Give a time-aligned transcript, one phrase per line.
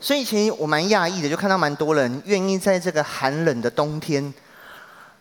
[0.00, 4.32] 所以其实我蛮讶异的，就看到蛮多人愿意在这个寒冷的冬天，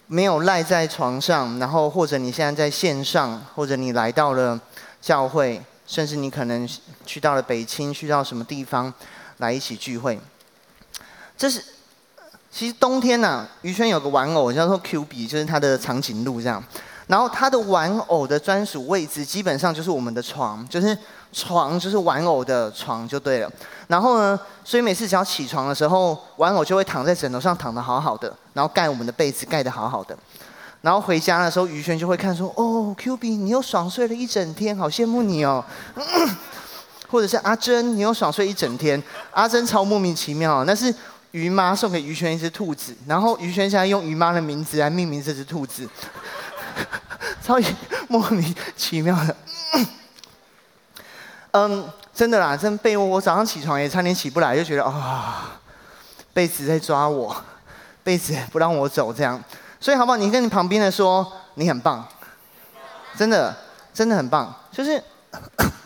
[0.07, 4.59] 没有赖在床上，然后或者你现在在线上，或者你来到了
[5.01, 6.67] 教会，甚至你可能
[7.05, 8.93] 去到了北青，去到什么地方
[9.37, 10.19] 来一起聚会。
[11.37, 11.63] 这是
[12.51, 16.63] 其实冬天呐、啊，于轩有个玩偶叫做 Q 比，就是他的长颈鹿这样。
[17.07, 20.97] 然后他的玩偶的专属位置基本上就是我们的床，就是
[21.35, 23.51] 床就是玩偶的床就对了。
[23.87, 30.17] 然后呢，所以每次只要起床的时候，玩偶就会躺在枕头上躺得好好的，然后盖我们的被子盖得好好的。
[30.81, 35.63] 然后回家的时候，于轩就会看说：“哦，Q B，你又爽睡了一整天，好羡慕你哦。”
[37.09, 39.01] 或者是阿珍，你又爽睡一整天。
[39.31, 40.93] 阿珍超莫名其妙，那是
[41.31, 45.87] 于妈送给于轩一只兔子，然后于轩现在用于妈的名字来命名这只兔子。
[47.43, 47.55] 超
[48.07, 49.35] 莫名其妙的，
[51.57, 55.57] 嗯，真的啦，真被窝，我早上起床也差点起不来，就觉得啊、
[56.33, 57.33] 被子在抓我，
[58.03, 59.41] 被子不让我走，这样，
[59.79, 60.17] 所以好不好？
[60.17, 62.05] 你跟你旁边的说，你很棒，
[63.15, 63.55] 真的，
[63.93, 65.01] 真的很棒，就是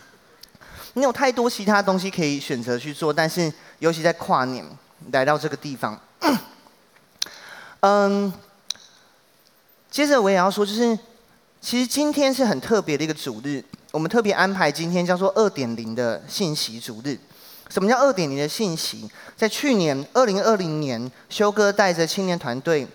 [0.93, 4.65] 你有太多其他东西可以选择去做，但是尤其在跨年
[5.11, 5.99] 来到这个地方，
[7.81, 8.33] 嗯。
[9.91, 10.97] 接着我也要说，就是
[11.59, 17.17] 其实今天是很特别的一个主日，我们特别安排今天叫做二点零的信息主日。
[17.69, 19.09] 什么叫二点零的信息？
[19.35, 22.87] 在去年二零二零年，修哥带着青年团队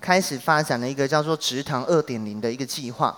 [0.00, 3.16] 开始发展了一个叫做“职堂二点零”的一个计划，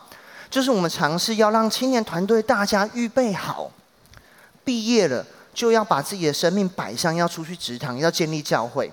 [0.48, 3.70] 就是我们尝试要让青年团队大家预备好，
[4.64, 8.92] 毕业了就要把自己的生命摆上，要出去职堂，要建立教会，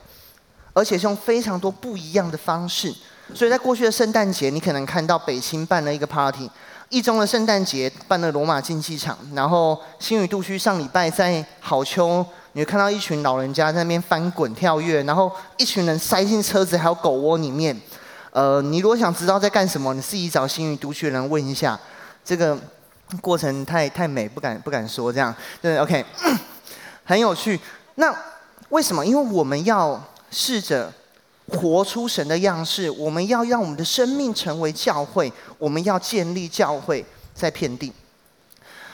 [0.74, 2.92] 而且是用非常多不一样的方式。
[3.34, 6.50] 所以在过去的圣诞节，你可能看到北青办了一个 party，
[6.92, 17.76] 一中的圣诞节办了罗马竞技场，然后新宇度区上礼拜在好秋，你会看到一群老人家在那边翻滚跳跃，然后一群人塞进车子还有狗窝里面。
[18.32, 21.80] 呃，你如果想知道在干什么，你自己找新宇度区的人问一下。
[22.26, 22.58] 这个
[23.22, 25.34] 过程太太美，不敢不敢说这样。
[25.62, 26.06] 对，OK，
[27.06, 27.58] 很有趣。
[27.96, 28.14] 那
[28.68, 29.06] 为什么？
[29.06, 29.98] 因为我们要
[30.30, 30.92] 试着。
[31.48, 37.92] 活出神的样式，我们要让我们的生命成为教会，我们要建立教会在遍地。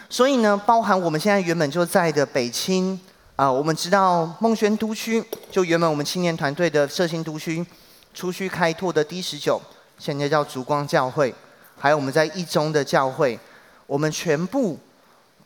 [0.09, 2.99] 所以呢，包含我们现在原本就在的北青
[3.35, 7.65] 啊，我们知道孟轩都区，就原本我们青年团队的社兴都区，
[8.13, 9.61] 出去开拓的 D 十九，
[9.99, 11.33] 现在叫烛光教会，
[11.77, 13.39] 还有我们在一中的教会，
[13.85, 14.79] 我们全部。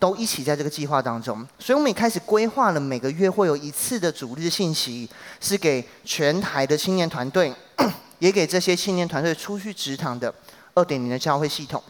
[0.01, 5.07] 都一起在这个计划当中，所以我们也开始规划了每个月会有一次的主日信息，
[5.39, 7.53] 是给全台的青年团队，
[8.17, 10.33] 也给这些青年团队出去职堂的
[10.73, 11.83] 二点零的教会系统。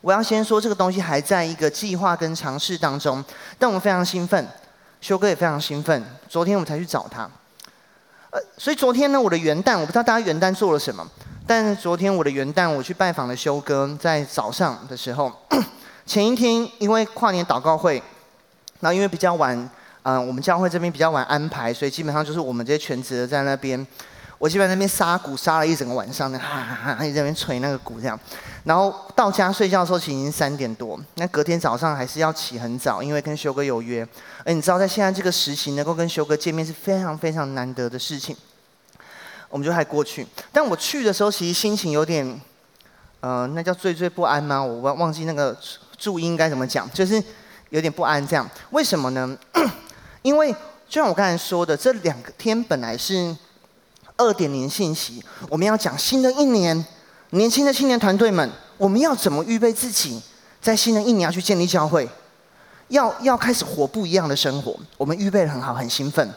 [0.00, 3.24] 我要先说这个东西还在一个计划跟尝试当中，
[3.60, 4.48] 但我们非常兴奋，
[5.00, 6.04] 修哥也非常兴奋。
[6.28, 7.30] 昨天我们才去找他，
[8.30, 11.08] 呃，所以昨天呢，我的元旦我不知道大家元旦做了什么，
[11.46, 15.32] 但昨天我的元旦我去拜访了修哥，在早上的时候。
[16.10, 18.02] 前一天因为跨年祷告会，
[18.80, 19.56] 然后因为比较晚，
[20.02, 23.86] 嗯、我们教会这边比较晚安排，所以基本上就是我们这些全职的在那边，
[24.36, 28.18] 我基本上那边杀鼓杀了一整个晚上，哈哈哈， 一直在那边捶那个鼓这样，
[28.64, 34.04] 然后到家睡觉的时候其实已经三点多，那隔天早上还是要起很早，因为跟修哥有约，
[34.44, 38.36] 而你知道在现在这个时期能够跟修哥见面是非常非常难得的事情，
[39.48, 42.40] 我们就还过去，但我去的时候其实心情有点，
[43.20, 44.60] 呃，那叫惴惴不安吗？
[44.60, 45.56] 我忘忘记那个。
[46.00, 46.90] 注音该怎么讲？
[46.94, 47.22] 就是
[47.68, 48.48] 有点不安这样。
[48.70, 49.36] 为什么呢？
[50.22, 50.50] 因为
[50.88, 53.36] 就像我刚才说的，这两天本来是
[54.16, 56.84] 二点零信息，我们要讲新的一年，
[57.30, 60.20] 年轻的青年团队们，我们要怎么预备自己，
[60.60, 62.08] 在新的一年要去建立教会，
[62.88, 64.74] 要要开始活不一样的生活。
[64.96, 66.28] 我们预备得很好，很兴奋。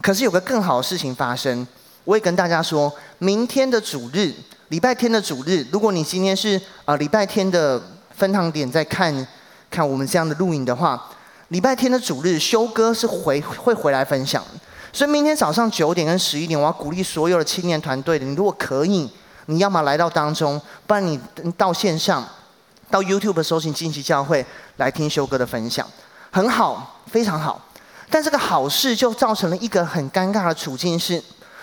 [0.00, 1.66] 可是有个更好的事情发生，
[2.04, 4.32] 我也跟大家说，明天的主日，
[4.68, 7.82] 礼拜天的主日，如果你今天是啊、呃、礼拜天的。
[8.18, 9.26] 分堂点在看，
[9.70, 11.00] 看我们这样的录影的话，
[11.48, 14.42] 礼拜天的主日修哥是回会回来分享，
[14.92, 19.08] 所以明天早上九点跟十一点，我要鼓励所有的青年团队的，你如果可以，
[19.46, 21.20] 你要么来到当中，不然你
[21.56, 22.26] 到线上，
[22.90, 24.44] 到 YouTube 搜寻荆棘教会
[24.78, 25.86] 来听修哥的分享，
[26.32, 27.64] 很好，非常好。
[28.10, 31.22] 但这个好事就造成了一个很尴尬的处境是，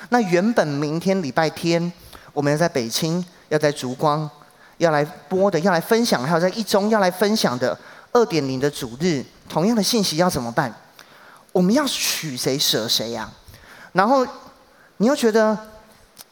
[0.10, 1.92] 那原本明天礼拜天，
[2.32, 4.30] 我们要在北青，要在烛光。
[4.78, 7.78] 要来播的，要来分享，还有在一中要来分享的
[8.12, 10.74] 二点零的主日，同样的信息要怎么办？
[11.52, 13.30] 我们要取谁舍谁呀？
[13.94, 14.26] 然后
[14.98, 15.58] 你又觉得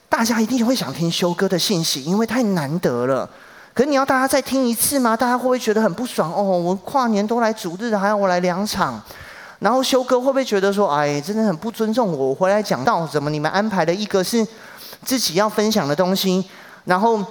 [0.09, 3.29] 大家一定会想听修哥的信息，因为太难得了。
[3.73, 5.15] 可是你要大家再听一次吗？
[5.15, 6.31] 大家会不会觉得很不爽？
[6.33, 9.01] 哦，我跨年都来主日，还要我来两场？
[9.59, 12.27] 然后修哥会不会觉得说，哎，真的很不尊重我？
[12.27, 14.45] 我回来讲到，怎么你们安排的一个是
[15.03, 16.43] 自己要分享的东西，
[16.83, 17.23] 然后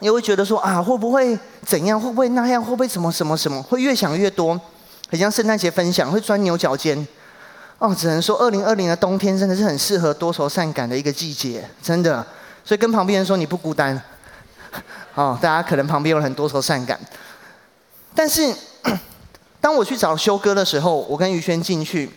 [0.00, 2.00] 你会觉得说啊，会不会怎样？
[2.00, 2.62] 会不会那样？
[2.62, 3.62] 会不会什么什么什么？
[3.62, 4.60] 会越想越多，
[5.10, 7.06] 很像圣诞节分享，会钻牛角尖。
[7.78, 12.24] 哦，只能说二零二零的冬天真的是很适合多愁善感的一个季节，真的。
[12.64, 14.00] 所以跟旁边人说你不孤单。
[15.14, 16.98] 哦，大家可能旁边有很多愁善感，
[18.14, 18.54] 但是。
[19.58, 22.08] 当我去找修哥的时候，我跟于轩进去，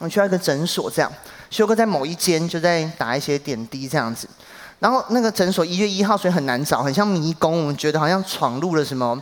[0.00, 1.10] 我去到一个诊所，这样，
[1.48, 4.28] 修哥在某一间就在打一些点滴这样子，
[4.80, 9.16] 然后那个诊所一月一号，所以很难找，很像迷宫，我们觉得好像闯入了什么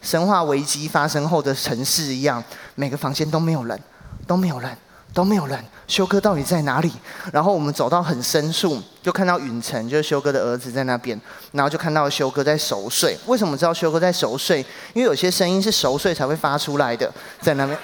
[0.00, 2.42] 生化危机发生后的城市一样，
[2.74, 3.80] 每个房间都没有人，
[4.26, 4.76] 都没有人。
[5.14, 6.90] 都没有人，修哥到底在哪里？
[7.30, 11.20] 然后我们走到很深处，就看到允成，就是修哥的儿子在那边，
[11.50, 13.14] 然后就看到修哥在熟睡。
[13.26, 14.60] 为什么知道修哥在熟睡？
[14.94, 17.12] 因为有些声音是熟睡才会发出来的，
[17.42, 17.78] 在那边。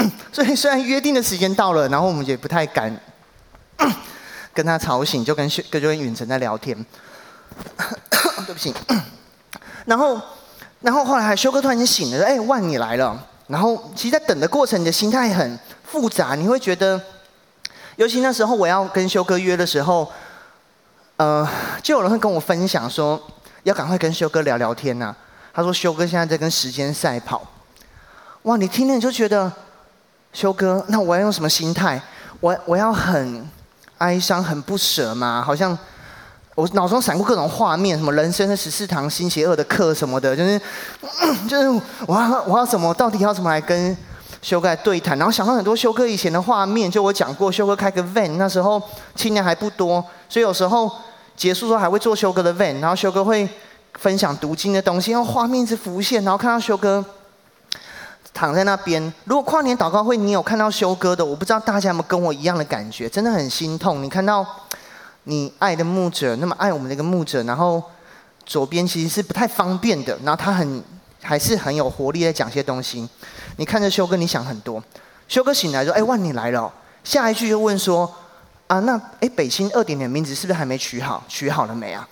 [0.30, 2.94] 所以虽然约定的时间到了，然后我们也不太敢
[4.54, 6.74] 跟他吵醒，就跟修哥就跟允晨在聊天。
[8.46, 8.72] 对不起。
[9.84, 10.20] 然后，
[10.80, 16.34] 然后后来修哥突然间醒了，：“哎，万你来了。”然后，其实，在等的过程，你的心态很复杂。
[16.34, 17.00] 你会觉得，
[17.96, 20.10] 尤其那时候我要跟修哥约的时候，
[21.16, 21.46] 呃，
[21.82, 23.20] 就有人会跟我分享说，
[23.64, 25.14] 要赶快跟修哥聊聊天呐、
[25.52, 27.46] 他说，修哥现在在跟时间赛跑。
[28.44, 29.52] 哇，你听了你就觉得，
[30.32, 32.00] 修哥，那我要用什么心态？
[32.40, 33.46] 我我要很
[33.98, 35.42] 哀伤、很不舍嘛？
[35.44, 35.76] 好像。
[36.56, 40.60] 我脑中闪过各种画面，什么人生的十四堂新邪恶的课什么的，就是，
[41.50, 41.68] 就是
[42.06, 43.96] 我要我要怎么，到底要怎么来跟
[44.40, 45.18] 修哥来对谈？
[45.18, 48.80] 然后想到很多修哥以前的画面，就我讲过，修哥开个 van，那时候
[49.16, 49.94] 青年还不多，
[50.28, 50.88] 所以有时候
[51.36, 53.48] 结束之后还会坐修哥的 van，然后修哥会
[53.98, 57.04] 分享读经的东西，然后画面一直浮现，然后看到修哥
[58.34, 59.00] 躺在那边。
[59.24, 64.02] 如果跨年祷告会你有看到修哥的，我不知道大家有没有跟我一样的感觉，真的很心痛。
[64.02, 64.46] 你看到。
[65.26, 67.82] 你爱的牧者那么爱我们的一个牧者，然后
[68.44, 70.84] 左边其实是不太方便的，然后他很
[71.22, 73.08] 还是很有活力在讲些东西。
[73.56, 74.84] 你看着修哥，你想很多。
[75.26, 76.70] 修哥醒来说：“哎，万你来了。”
[77.02, 78.14] 下一句就问说
[78.68, 81.24] ：“啊，那哎北新二点零名字是不是还没取好？
[81.26, 82.06] 取好了没啊？”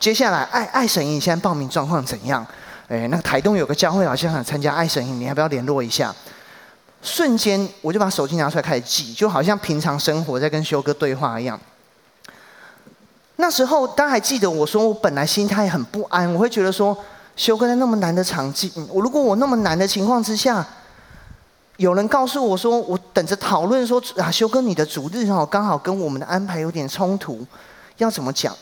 [0.00, 2.46] 接下来爱爱神营现在报名状况怎样？
[2.88, 6.14] 哎，那个台东有个教会好像想参加爱神营，你要不要联络一下？
[7.02, 11.60] 瞬间我就把手机拿出来开始记，就好像平常生活在跟修哥对话一样。
[13.36, 16.96] 那时候，大家还记得我说，我本来心态很不安，我会觉得说，
[17.36, 20.66] 修哥在那么难的场景，我如果我那么难的情况之下，
[21.76, 27.44] 有人告诉我说，我等着讨论说啊，修哥你的主日哦，刚好跟我们的安排有点冲突，
[27.96, 28.56] 要怎么讲？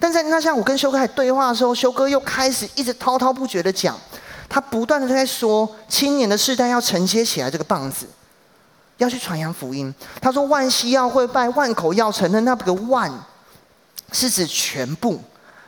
[0.00, 3.96] 但在那像我跟修哥在对话的时候，修哥又开始一直滔滔不绝的讲，
[4.48, 8.08] 他不断的在说，青年的世代要承接起来这个棒子，
[8.96, 9.94] 要去传扬福音。
[10.20, 13.12] 他说万膝要会拜，万口要承认，那个万。
[14.12, 15.22] 是指全部，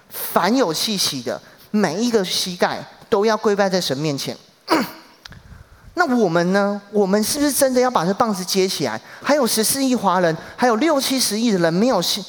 [0.08, 1.40] 凡有气息的
[1.70, 4.36] 每一个膝盖都要跪拜在神面前。
[5.94, 6.82] 那我们呢？
[6.90, 9.00] 我们是不是真的要把这棒子接起来？
[9.22, 12.24] 还有十四亿华人，还有六七十亿的人没有信，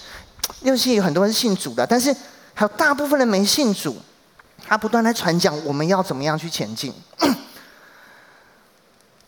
[0.64, 2.14] 六七有很多人是信主的，但是
[2.54, 3.96] 还有大部分人没信主。
[4.66, 6.94] 他不断在传讲，我们要怎么样去前进？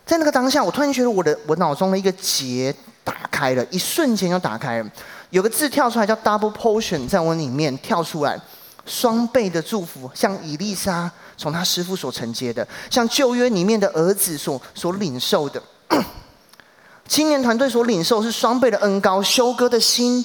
[0.05, 2.73] 在那个当下，我突然觉得我的我脑中的一个结
[3.03, 4.89] 打开了，一瞬间就打开了。
[5.31, 8.39] 有个字跳出来叫 double portion，在我里面跳出来，
[8.85, 15.61] 双倍的祝福，像以利沙从他师傅所承接的，像旧约里面的儿子所所领受的，
[17.09, 20.23] 青年团队所领受是双倍的恩膏，修哥的心，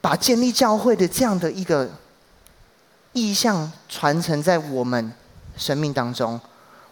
[0.00, 1.88] 把建立教会的这样的一个
[3.12, 5.12] 意向传承在我们
[5.56, 6.40] 生命当中，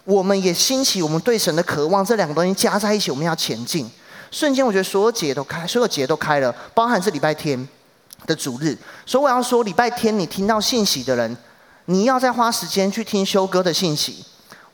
[0.04, 3.90] 我们也兴起我们对神的渴望，这两个东西加在一起，我们要前进。
[4.30, 7.66] 瞬间，我觉得所有节都开，所有节都开了，包含是礼拜天
[8.26, 8.76] 的主日。
[9.06, 11.34] 所以我要说，礼拜天你听到信息的人，
[11.86, 14.22] 你要再花时间去听修哥的信息。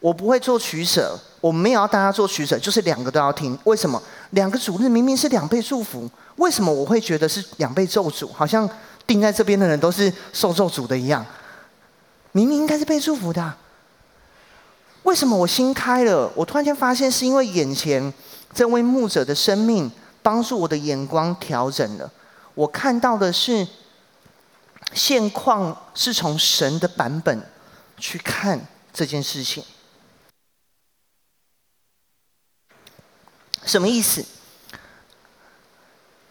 [0.05, 3.59] 我不会做取舍，我没有要大家做取舍，就是两个都要听。
[3.65, 4.03] 为什么？
[4.33, 6.07] 两个主日明明是两倍祝福，
[6.37, 8.31] 为什么我会觉得是两倍咒诅？
[8.31, 8.69] 好像
[9.07, 11.25] 定在这边的人都是受咒诅的一样。
[12.33, 13.55] 明明应该是被祝福的。
[15.05, 16.31] 为什么我心开了？
[16.35, 18.13] 我突然间发现，是因为眼前。
[18.53, 19.91] 这位牧者的生命
[20.23, 22.09] 帮助我的眼光调整了，
[22.55, 23.67] 我看到的是
[24.93, 27.43] 现况是从神的版本
[27.97, 28.61] 去看
[28.93, 29.65] 这件事情。
[33.65, 34.25] 什么意思？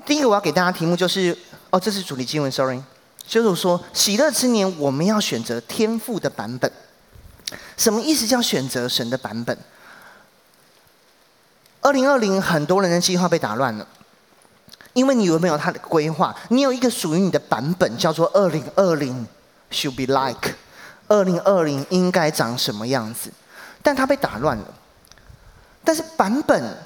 [0.06, 1.38] 第一个我要给大家题目就是，
[1.70, 2.82] 哦，这是主题经文，sorry，
[3.26, 6.72] 就是说喜乐之年我们要选择天赋的版本。
[7.78, 9.58] 什么意思叫选择神的版本？
[11.82, 13.88] 二零二零很多人的计划被打乱了，
[14.94, 16.36] 因为你有没有他的规划？
[16.50, 19.28] 你有一个属于你的版本，叫做二零二零
[19.72, 20.56] should be like，
[21.08, 23.32] 二零二零应该长什么样子？
[23.82, 24.74] 但它被打乱了。
[25.84, 26.78] 但是版本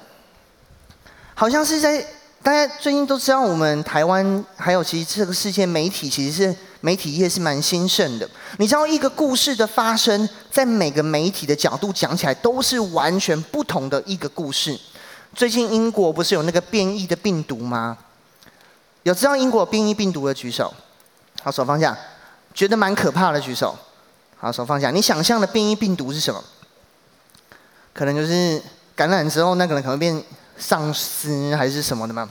[1.38, 2.04] 好像是在
[2.42, 8.28] 大家最近都知道，我们台湾还有其实这个世界媒体其实是媒体业是蛮兴盛的。
[8.56, 14.76] 你知道一个故事的发生，在每个媒体的角度讲起来都是完全不同的一个故事。
[15.32, 17.96] 最近英国不是有那个变异的病毒吗？
[19.04, 20.74] 有知道英国变异病毒的举手，
[21.44, 21.96] 好，手放下。
[22.52, 23.78] 觉得蛮可怕的举手，
[24.36, 24.90] 好，手放下。
[24.90, 26.42] 你想象的变异病毒是什么？
[27.92, 28.60] 可能就是
[28.96, 30.20] 感染之后，那个人可能变
[30.58, 32.28] 丧尸还是什么的吗？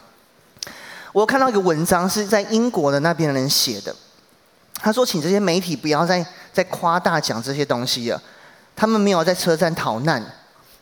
[1.14, 3.96] 我看到一个文章是在英国的那边的人写的，
[4.76, 8.22] 他说，请这些媒体不要再再夸大讲这些东西了。
[8.76, 10.24] 他们没有在车站逃难，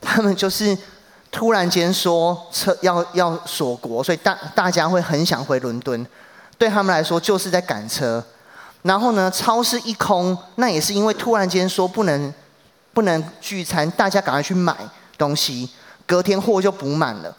[0.02, 0.78] 他们就是。
[1.32, 6.08] 突然间说车要要锁国，所以大大家会很想回伦敦。
[6.58, 8.24] 对他们来说就是在赶车。
[8.84, 12.34] 然后呢，超市一空，那也是因为突然间说不能
[12.94, 14.74] 不能聚餐，大家赶快去买
[15.18, 15.70] 东西。
[16.06, 17.36] 隔天货就补满了。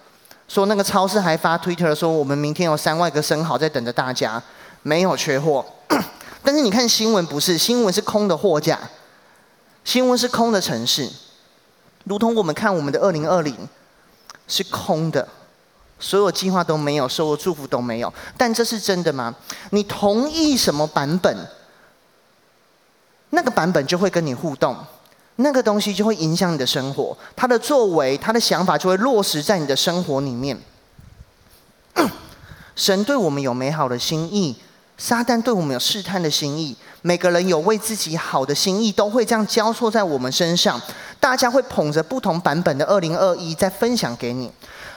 [0.49, 4.43] 说那个超市还发 Twitter 说，我们明天有三万个生蚝在等着大家，
[4.83, 5.65] 没有缺货。
[6.43, 8.79] 但是你看新闻不是，新闻是空的货架，
[9.85, 11.11] 新闻是空的城市，
[12.05, 13.57] 如同我们看我们的二零二零。
[14.49, 15.27] 是空的，
[15.99, 18.15] 所有计划都没有，所有祝福都没有。
[18.37, 19.35] 但这是真的吗？
[19.71, 21.37] 你同意什么版本，
[23.31, 24.77] 那个版本就会跟你互动，
[25.37, 30.59] 那个东西就会影响你的生活，他的作为、他的想法就会落实在你的生活里面。
[32.75, 34.57] 神对我们有美好的心意。
[34.99, 40.81] 撒旦对我们有试探的心意，每个人有为自己好的心意，都会这样交错在我们身上。
[41.21, 44.51] 大家会捧着不同版本的二零二一再分享给你，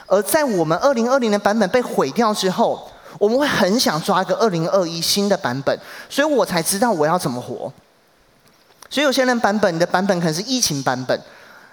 [0.06, 5.78] 而在我们二零二零的版本被毁掉之后，我们会很想抓一个二零二一新的版本，
[6.08, 7.70] 所以我才知道我要怎么活。
[8.90, 11.18] 所以有些人版本的版本可能是疫情版本，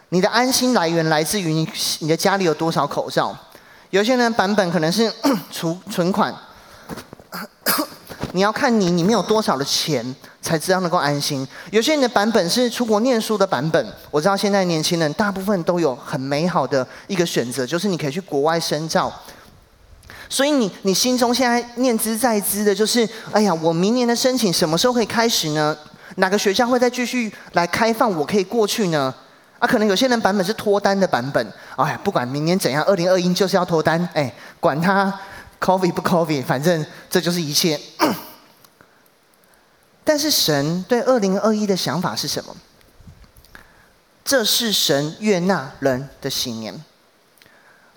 [0.10, 1.68] 你的安心来源来自于你
[2.00, 3.36] 你的家里有多少口罩；
[3.90, 5.12] 有些人版本可能是
[5.52, 6.34] 储存款。
[8.34, 11.48] 你要看你里面有多少的钱，才知道能够安心。
[11.72, 19.12] 有些人的版本是出国念书的版本，我知道现在年轻人大部分都有很美好的一个选择，就是你可以去国外深造。
[20.30, 25.76] 所以你你心中现在念兹在兹的就是，哎呀，我明年的申请什么时候可以开始呢？
[26.18, 29.12] 哪个学校会再继续来开放，我可以过去呢？
[29.58, 35.12] 啊，可能有些人版本是脱单的版本，哎呀，不管明年怎样，二零二一就是要脱单，哎，管他。
[35.60, 37.80] COVID 不 COVID，反正这就是一切。
[40.06, 42.56] 但是神对二零二一的想法是什么？
[44.24, 46.80] 这是神悦纳人的喜年。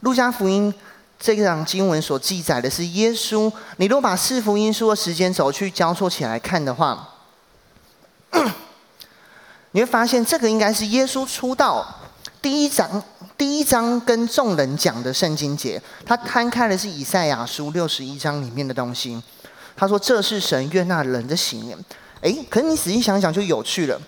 [0.00, 0.72] 路加福音
[1.18, 3.52] 这个经文所记载的是耶稣。
[3.76, 7.06] 你如果把四福音书的时间轴去交错起来看的话，
[9.72, 11.86] 你会发现这个应该是耶稣出道
[12.40, 13.02] 第一章。
[13.36, 19.22] 第一章跟众人讲的圣经节，他摊开的是以赛亚书六十一章里面的东西。
[19.74, 21.78] 他说：“这是神悦纳人的喜年。”
[22.20, 23.98] 哎，可是你仔细想想就有趣了。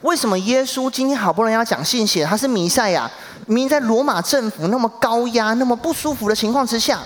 [0.00, 3.08] 为什么耶稣今天好不容易要讲信息，他是弥赛亚，
[3.46, 6.98] 明明在罗马政府那么高压、那么不舒服的情况之下，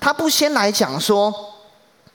[0.00, 1.30] 他不先来讲说？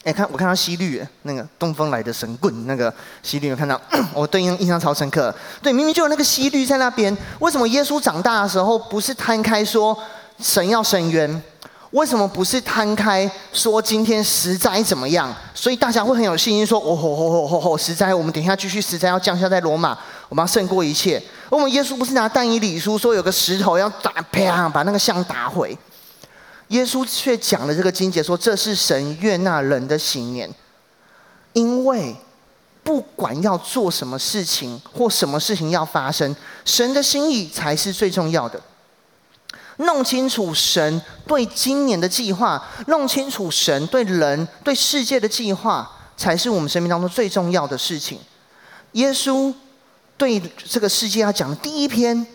[0.04, 3.80] 哎，看我看到希律那个东风来的神棍，那个希律有看到，
[4.14, 5.34] 我对印印象超深刻。
[5.62, 9.98] 对，明明就有那个希律在那边，为什么耶稣长大的时候不是摊开说
[10.40, 11.42] 神要伸冤？
[11.92, 15.34] 为什么不是摊开说今天十灾怎么样？
[15.54, 21.22] 所以大家会很有信心说，哦吼吼吼吼吼，十灾，我们等一下继续十灾要降下在罗马，我们要胜过一切。
[21.50, 25.78] 我们耶稣不是拿但以理书说有个石头要打，啪，把那个像打毁。
[26.74, 30.50] 耶稣却讲了这个经节，说这是神悦纳人的喜年，
[31.54, 32.16] 因为
[32.84, 38.60] 不管要做什么事情或什么事情要发生，神的心意才是最重要的。
[39.78, 45.88] 弄清楚神对今年的计划，弄清楚神对人对世界的计划，
[46.18, 48.20] 才是我们生命当中最重要的事情。
[48.94, 49.54] 耶稣
[50.18, 52.26] 对这个世界要讲的第一篇，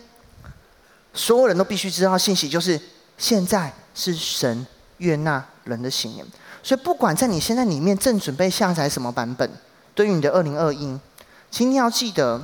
[1.13, 2.79] 所有人都必须知道信息，就是
[3.19, 3.71] 现在。
[3.95, 4.65] 是神
[4.99, 6.25] 悦纳人的喜年，
[6.63, 9.51] 所以不管在你现在里面正准备下载什么版本，
[9.93, 10.97] 对于你的二零二一，
[11.51, 12.41] 请你要记得，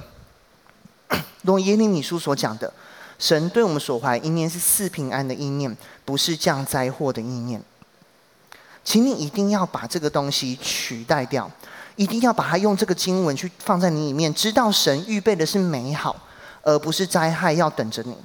[1.44, 2.74] 如耶利米书所讲的，
[3.18, 7.64] 神对我们所怀意念是赐平安的意念，不是降灾祸的意念。
[8.84, 11.50] 请你一定要把这个东西取代掉，
[11.96, 16.14] 一定要把它用这个经文去放在你里面，知道神预备的是美好，
[16.64, 18.18] 而不是灾害要等着你。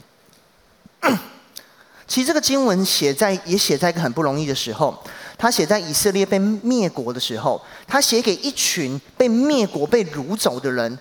[2.11, 4.93] 其实这个经文写在也写在一个很不容易的时候，
[5.39, 10.99] 他写在以色列被灭国的时候，他写给一群被灭国被掳走的人，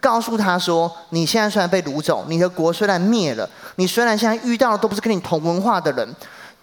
[0.00, 6.16] 告诉他说：你现在虽然被掳走，你的国虽然灭了，你虽然现在遇到的都不是跟你同文化的人。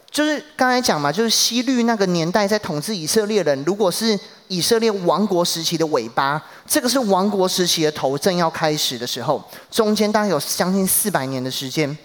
[0.10, 11.96] 就是刚才讲嘛，就是希律那个年代在统治以色列人，如果是以色列王国时期的尾巴，这个是王国时期的头正要开始的时候，中间大概有将近四百年的时间，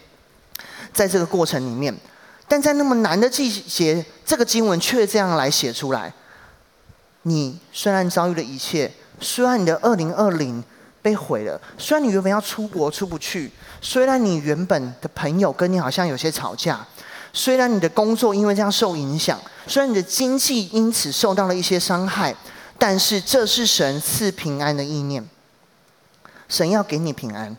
[0.93, 1.95] 在这个过程里面，
[2.49, 6.13] 但在那么难的季节，这个经文却这样来写出来。
[7.23, 10.63] 你虽然遭遇了一切，虽然你的二零二零
[11.03, 16.87] 被毁了，虽然你原本要出国出不去，虽然你原本的朋友跟你好像有些吵架。
[17.33, 22.35] 虽然你的工作因为这样受影响，虽然你的经济因此受到了一些伤害，
[22.77, 25.25] 但是这是神赐平安的意念。
[26.49, 27.57] 神要给你平安。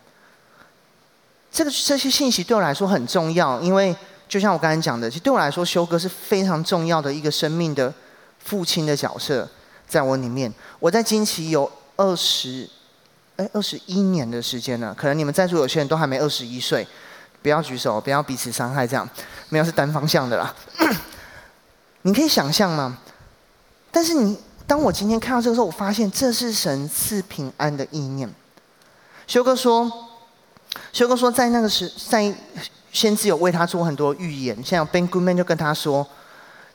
[1.51, 3.95] 这个这些信息对我来说很重要，因为
[4.27, 7.93] 就像我刚才讲的，其实对我来说，修哥是非常重要的一个生命的
[8.39, 9.47] 父亲的角色，
[9.87, 10.51] 在我里面。
[10.79, 12.69] 我在金奇有二十，
[13.35, 16.87] 哎，二十一年的时间了，可能你们在座有些人都还没二十一岁。
[17.43, 19.09] 不要举手，不要彼此伤害，这样
[19.49, 20.53] 没有是单方向的啦。
[22.03, 22.99] 你可以想象吗？
[23.91, 28.31] 但是你，当我今天看到这个时候，我发现这是神赐平安的意念。
[29.25, 29.91] 修哥说，
[30.93, 32.33] 修哥说，在那个时，在
[32.91, 36.05] 先知有为他做很多预言，像 Ben Goodman 就跟他说，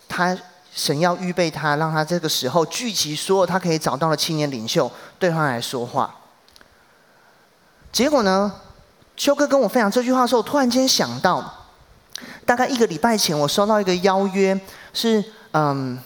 [0.08, 0.36] 他
[0.74, 6.14] 神要预备他，让他这个时候聚集所有他可以找到的青年领袖，对他来说话。
[7.92, 8.52] 结果呢？
[9.16, 11.42] 修哥跟我分享这句话的时候，突然间想到，
[12.44, 14.60] 大概一个礼拜前，我收到一个邀约，
[14.92, 15.98] 是嗯，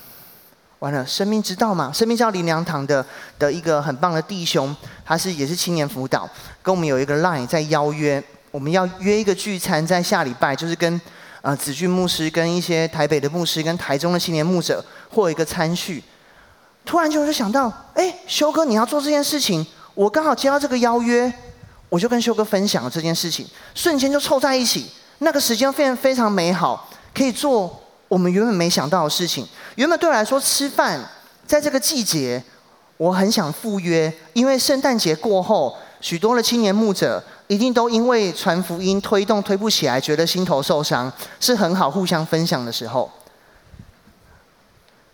[0.78, 3.04] 完了，生命之道嘛，生命之道灵粮堂的
[3.36, 6.28] 的一个很棒的弟兄，他是也是青年辅导，
[6.62, 11.00] 跟我们有一个 line 在邀约，我们要约一个聚餐，在下礼拜，就是跟
[11.42, 16.02] 呃子俊牧师、跟一些台北的牧师、跟台中的青年牧者，或一个餐叙。
[16.84, 21.32] 突然就我就想到，哎，修哥你要做这件事情，我刚好接到这个邀约。
[21.88, 24.88] 我就跟修哥分享了这件事情，瞬间就凑在一起。
[25.18, 29.44] 那个时间非常非常美好，可以做我们原本没想到的事情。
[29.74, 31.00] 原本对我来说，吃饭
[31.48, 32.40] 在这个季节，
[32.96, 43.10] 我很想赴约，因为圣诞节过后，许多的青年牧者一定都因为传福音推动推不起来，觉得心头受伤，是很好互相分享的时候。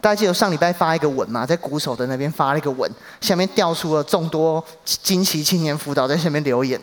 [0.01, 2.89] 大家记得上礼拜发一个文嘛，在鼓手的那边发了一个文，
[3.21, 6.81] 下面调出了众多惊奇青年辅导在下面留言。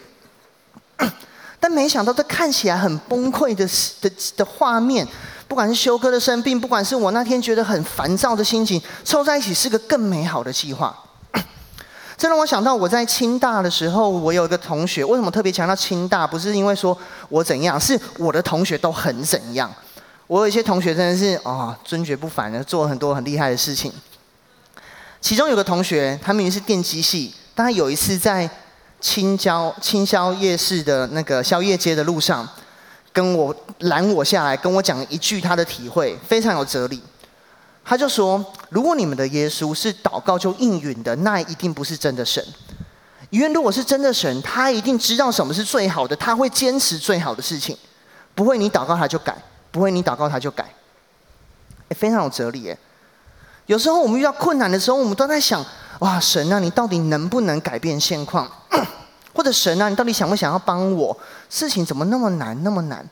[1.62, 3.66] 但没想到，这看起来很崩溃的
[4.02, 5.08] 的的画面，
[5.48, 10.94] 不管是修哥的生病，不管是我那天觉得很烦躁的心情，凑在一起是个更美好的计划。
[12.24, 16.26] 这让我想到，我在清大的时候，我有一个同学，为什么特别强调清大？
[16.26, 19.70] 不是因为说我怎样，是我的同学都很怎样。
[20.28, 23.92] 我有一些同学真的是啊、哦，尊爵不凡的，做了很多很厉害的事情。
[25.20, 28.50] 其中有个同学，他明明是电机系，但他有一次在
[29.02, 32.48] 清交清宵夜市的那个宵夜街的路上，
[33.12, 37.04] 跟我拦我下来，跟我讲一句他的体会，非常有哲理。
[37.86, 42.44] 他就说：“如果你们的耶稣是祷告就应允的，那一定不是真的神。
[43.30, 47.78] 因为如果是真的神，他一定知道什么是最好的，他会坚持最好的事情，
[48.36, 49.36] 不会你祷告他就改。”
[49.74, 50.72] 不会，你祷告他就改，
[51.90, 52.78] 也非常有哲理耶。
[53.66, 55.66] 有时候我们遇到困难的时候，我们都在想：
[55.98, 58.48] 哇，神啊，你到底能不能改变现况？
[59.34, 61.18] 或者神啊，你到底想不想要帮我？
[61.50, 63.04] 事情怎么那么难，那么难？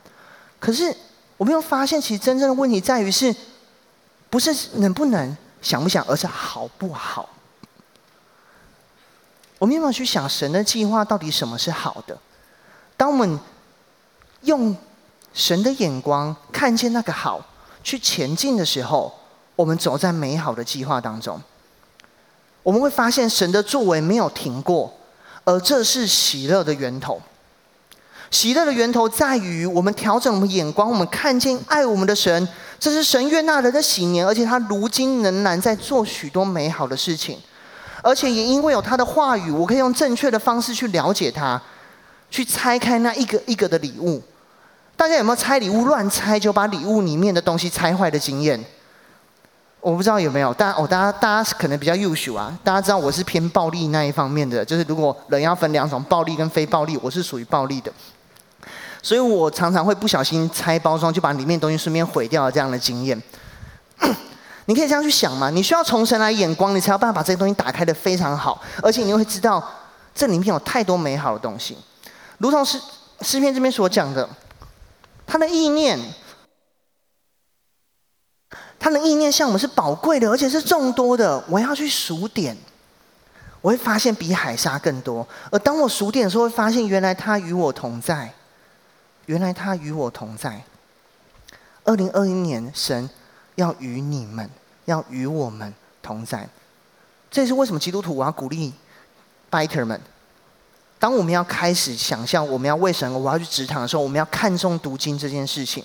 [0.60, 0.95] 可是
[1.36, 3.36] 我们又发现，其实真正的问题在于是，
[4.32, 7.30] 不是能不能、想不想，而是好不好？
[9.60, 12.17] 我们有没有去想神的计划到底什么是好的？
[12.98, 13.39] 当我们
[14.41, 14.76] 用。
[15.34, 17.39] 神的眼光看见那个好，
[17.82, 19.17] 去前进的时候，
[19.56, 21.41] 我们走在美好的计划当中。
[22.63, 24.94] 我们会发现神的作为没有停过，
[25.46, 27.22] 而这是喜乐的源头。
[28.32, 32.48] 喜乐的源头在于我们调整我们眼光，我们看见爱我们的神，
[32.80, 37.38] 这是神悦纳人的喜年，而且他如今仍然在做许多美好的事情，
[38.02, 41.62] 而且也因为有他的话语，我可以用正确的方式去了解他，
[42.30, 44.24] 去拆开那一个一个的礼物。
[44.96, 48.63] 大家有没有拆礼物乱拆就把礼物里面的东西拆坏的经验？
[49.82, 52.58] 我不知道有没有，但哦，大家大家可能比较优秀啊。
[52.63, 57.91] 大家知道我是偏暴力那一方面的，就是如果人要分两种，暴力跟非暴力，我是属于暴力的。
[59.01, 63.21] 所以我常常会不小心拆包装，就把里面东西顺便毁掉了这样的经验。
[64.65, 65.49] 你可以这样去想嘛？
[65.49, 69.63] 你需要从神来眼光，你才有办法把这些东西打开得非常好，而且你会知道
[70.13, 71.77] 这里面有太多美好的东西，
[72.37, 72.79] 如同是
[73.21, 74.27] 诗篇这边所讲的。
[75.27, 75.97] 他的意念
[78.77, 81.41] 他的意念像我们是宝贵的，而且是众多的。
[81.47, 82.57] 我要去数点，
[83.61, 85.25] 我会发现比海沙更多。
[85.49, 88.33] 而当我数点的时候，会发现原来他与我同在，
[89.25, 90.63] 原来他与我同在。
[91.84, 93.10] 二零二一年，神
[93.55, 94.49] 要与你们，
[94.86, 96.47] 要与我们同在。
[97.29, 98.73] 这也是为什么基督徒我要鼓励
[99.49, 99.99] Biter 们。
[100.99, 105.84] 当我们要开始想象我们要为神，我要去职场的时候，我们要看重读经这件事情。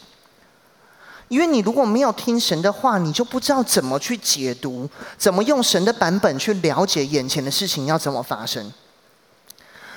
[1.28, 8.70] 因为你如果没有听神的话，你就不知道怎么去解读，怎么用神的版本去了解眼前的事情要怎么发生。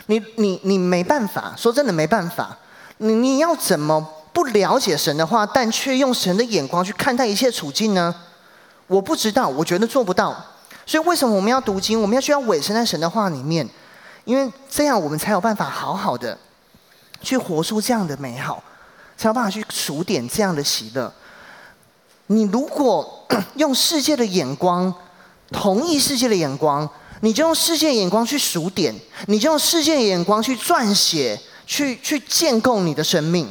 [0.05, 2.57] 你你你没办法，说真的没办法。
[3.01, 3.99] 你你要怎么
[4.31, 8.13] 不了解神的话，但却用神的眼光去看待一切处境呢？
[8.87, 10.35] 我不知道，我觉得做不到。
[10.85, 12.01] 所以为什么我们要读经？
[12.01, 13.67] 我们要需要委身在神的话里面，
[14.25, 16.37] 因为这样我们才有办法好好的
[17.21, 18.63] 去活出这样的美好，
[19.17, 21.13] 才有办法去数点这样的喜乐。
[22.27, 24.93] 你如果用世界的眼光，
[25.51, 26.87] 同意世界的眼光，
[27.21, 28.93] 你就用世界眼光去数点，
[29.27, 33.47] 你就用世界眼光去撰写，去去建构你的生命。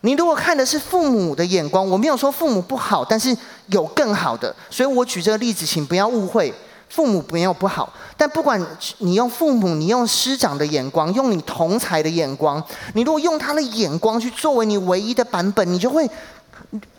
[0.00, 6.52] 你如果看的是父母的眼光，我没有说父母不好，但是有更好的，所以我举这个例子，请不要误会，
[6.88, 8.58] 父母没有不好，但不管
[8.98, 12.62] 你用父母，你用师长的眼光，用你同才的眼光，
[12.94, 16.08] 你如果用他的眼光去作为你唯一的版本，你就会。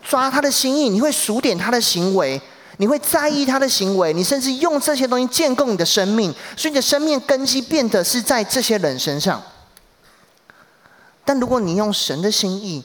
[0.08, 2.40] 抓他的心意，你会数点他的行为，
[2.78, 9.42] 你会在意他的行为，你甚至用这些东西建构你的生命，所以你的生命根基变得是在这些人身上。
[11.26, 12.84] 但如果你用神的心意，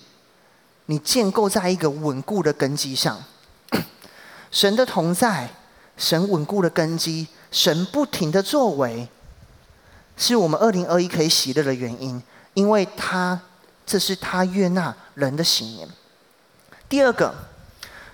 [0.87, 3.23] 你建构在一个稳固的根基上，
[4.51, 5.49] 神的同在，
[5.95, 9.07] 神稳固的根基，神不停的作为，
[10.17, 12.21] 是我们二零二一可以喜乐的原因，
[12.55, 13.39] 因为他
[13.85, 15.87] 这是他悦纳人的喜年。
[16.89, 17.33] 第二个，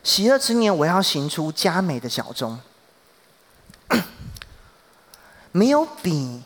[0.04, 2.60] 喜乐之年，我要行出佳美的脚踪。
[5.54, 6.44] 没有比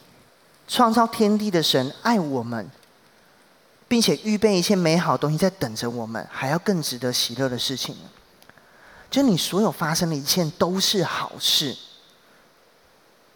[0.67, 2.69] 创造天地的神爱我们，
[3.91, 7.93] 并且预备一切美好东西在等着我们，还要更值得喜乐的事情。
[9.09, 11.75] 就你所有发生的一切都是好事，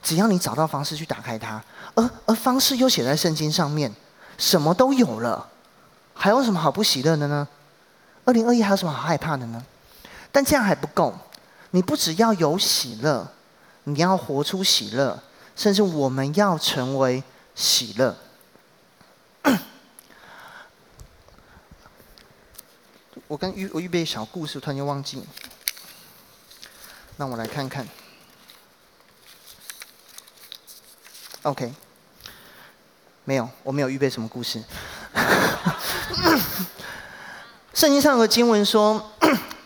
[0.01, 1.61] 只要你找到方式去打开它，
[1.95, 3.93] 而而方式又写在圣经上面，
[4.37, 5.45] 什么都有了，
[6.13, 7.45] 还有什么好不喜乐的呢？
[8.23, 9.61] 二零二一还有什么好害怕的呢？
[10.31, 11.13] 但这样还不够，
[11.71, 13.29] 你不只要有喜乐，
[13.83, 15.21] 你要活出喜乐，
[15.53, 17.21] 甚至我们要成为
[17.55, 18.15] 喜乐。
[23.27, 25.23] 我刚预我预备小故事，突然间忘记，
[27.17, 27.87] 那我来看看。
[31.41, 31.73] OK，
[33.23, 34.63] 没有，我没有预备什么故事。
[37.73, 39.11] 圣经上有个经文说：“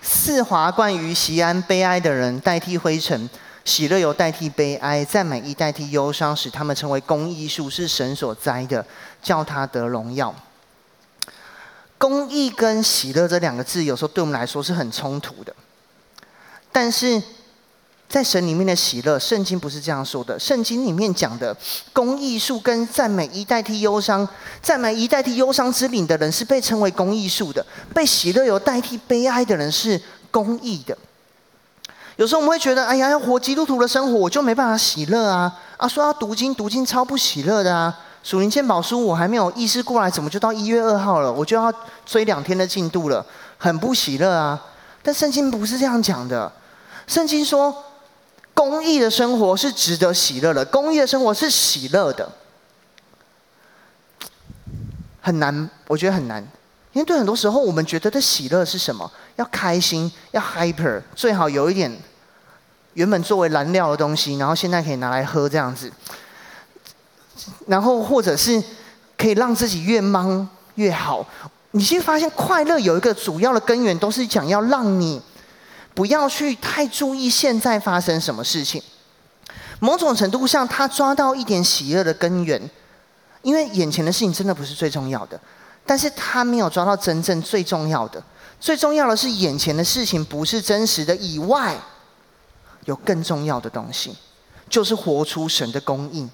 [0.01, 3.29] 四华冠于锡安，悲哀的人代替灰尘，
[3.65, 8.85] 喜乐油代替悲哀，赞美衣代替忧伤，使他们成为公义树，是神所栽的，
[9.21, 10.33] 叫他得荣耀。”
[11.99, 15.53] 公义跟喜乐这两个字，有时候对我们来说是很冲突的，
[16.71, 17.21] 但是。
[18.09, 20.39] 在神里面的喜乐，圣经不是这样说的。
[20.39, 21.55] 圣经里面讲的
[21.93, 24.27] 公义树跟赞美衣代替忧伤，
[24.63, 30.97] 赞美衣代替忧伤之灵的人是被称为公义树的；被喜乐有代替悲哀的人是公义的。
[32.15, 35.59] 有时候我们会觉得，哎呀，要活基督徒的生活，我就没办法喜乐啊！
[35.77, 37.95] 啊，说要读经，读经超不喜乐的啊！
[38.23, 41.31] 属灵鉴宝书我还没有意识过来，怎么就到一月二号了？
[41.31, 41.73] 我就要
[42.05, 43.25] 追两天的进度了，
[43.57, 44.61] 很不喜乐啊！
[45.01, 46.51] 但圣经不是这样讲的，
[47.07, 47.85] 圣经说。
[48.51, 52.29] 公益的生活是值得喜乐的，公益的生活是喜乐的，
[55.21, 56.43] 很难，我觉得很难，
[56.91, 59.09] 因为对很多时候我们觉得的喜乐是什么？
[59.37, 61.97] 要开心，要 hyper，最好有一点
[62.95, 65.89] 原本作为燃料的东西，然后现在可以拿来喝这样子，
[67.67, 68.63] 然后或者是
[69.17, 71.25] 可以让自己越忙越好。
[71.71, 75.21] 你先发现快乐有一个主要的根源，都是讲要让你。
[75.95, 78.81] 不要去太注意现在发生什么事情。
[79.79, 82.61] 某种程度上，他抓到一点喜乐的根源，
[83.41, 85.37] 因为眼前的事情真的不是最重要的。
[85.85, 88.23] 但是他没有抓到真正最重要的。
[88.59, 91.75] 最重要的是眼前的事情不是真实的以外，
[92.85, 94.15] 有更重要的东西，
[94.69, 96.29] 就是活出神的供应。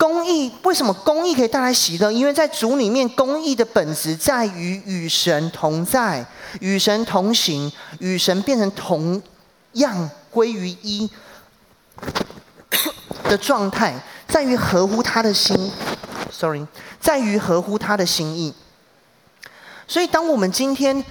[0.00, 2.10] 公义，为什么公义可以带来喜乐？
[2.10, 6.24] 因为在主里面，公义的本质在于与神同在、
[6.60, 9.20] 与神同行、与神变成同
[9.74, 11.06] 样归于一
[13.28, 13.94] 的状态，
[14.26, 15.70] 在于合乎他的心。
[16.32, 16.66] Sorry，
[16.98, 18.54] 在于合乎他的心意。
[19.86, 21.04] 所以，当我们今天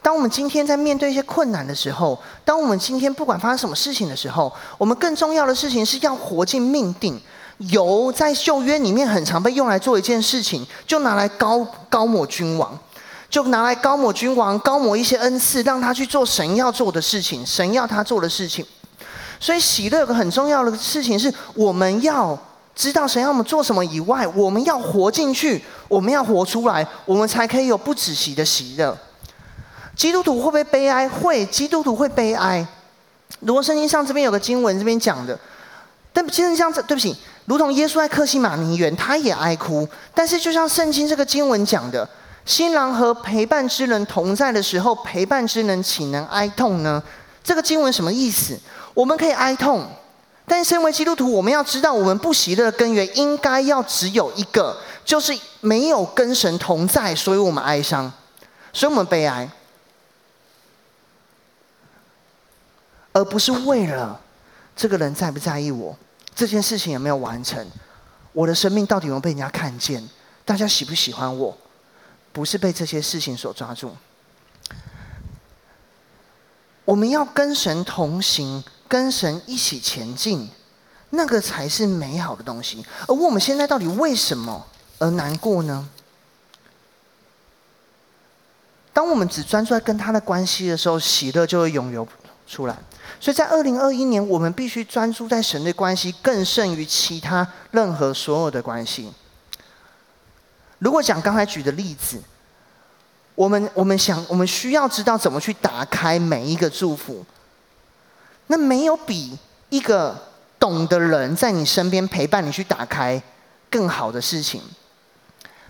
[0.00, 7.20] 当我们今天在面对一些困难的时候，当我们今天不管发生什么事情的时候，我们更重要的事情是要活进命定。
[7.68, 12.78] 油在旧约里面很常被用来做一件事情，就拿来膏膏抹君王，
[13.30, 18.64] 就拿来膏抹君王，膏抹一些恩赐，让他去做神要做的事情，神要他做的事情。
[19.38, 22.38] 所以喜乐有个很重要的事情是，我们要
[22.74, 28.96] 知道神要我们做什么以外，我们要活进去，我们要活出来，我们才可以有不止息的喜乐。
[29.94, 31.08] 基督徒会不会悲哀？
[31.08, 32.66] 会，基督徒会悲哀。
[33.40, 35.38] 如果圣经上这边有个经文，这边讲的，
[36.12, 39.88] 但其实像这，对不起，如同耶稣在克西马尼园，他也哀哭。
[40.14, 42.08] 但是就像圣经这个经文讲的，
[42.44, 47.02] 新郎和陪伴之人同在的时候，陪伴之人岂能哀痛呢？
[47.42, 48.58] 这个经文什么意思？
[48.94, 49.88] 我们可以哀痛，
[50.46, 58.12] 但身为基督徒，我们要知道，我们不喜乐的根源应该要只有一个，就是没有跟神同在，所以我们哀伤，
[58.72, 59.48] 所以我们悲哀。
[63.14, 64.20] 而不是为了
[64.74, 65.96] 这个人在不在意我，
[66.34, 67.66] 这件事情有没有完成，
[68.32, 70.08] 我的生命到底有没有被人家看见，
[70.44, 71.56] 大家喜不喜欢我，
[72.32, 73.94] 不是被这些事情所抓住。
[76.84, 80.50] 我们要跟神同行，跟神一起前进，
[81.10, 82.84] 那个才是美好的东西。
[83.06, 84.66] 而我们现在到底为什么
[84.98, 85.88] 而难过呢？
[88.92, 92.06] 当我们只专注在跟他的关系的时候，喜乐就会涌流
[92.46, 92.76] 出来。
[93.22, 99.12] 所以在二零二一年，我们必须专注在神的关系，更胜于其他任何所有的关系。
[100.80, 102.20] 如果讲刚才举的例子，
[103.36, 107.24] 我们我们想，我们需要知道怎么去打开每一个祝福。
[108.48, 110.20] 那没有比一个
[110.58, 113.22] 懂的人在你身边陪伴你去打开
[113.70, 114.60] 更好的事情。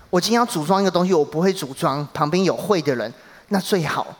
[0.08, 3.12] 我今天要组装一个东西，我不会组装，旁边有会的人，
[3.48, 4.16] 那最好。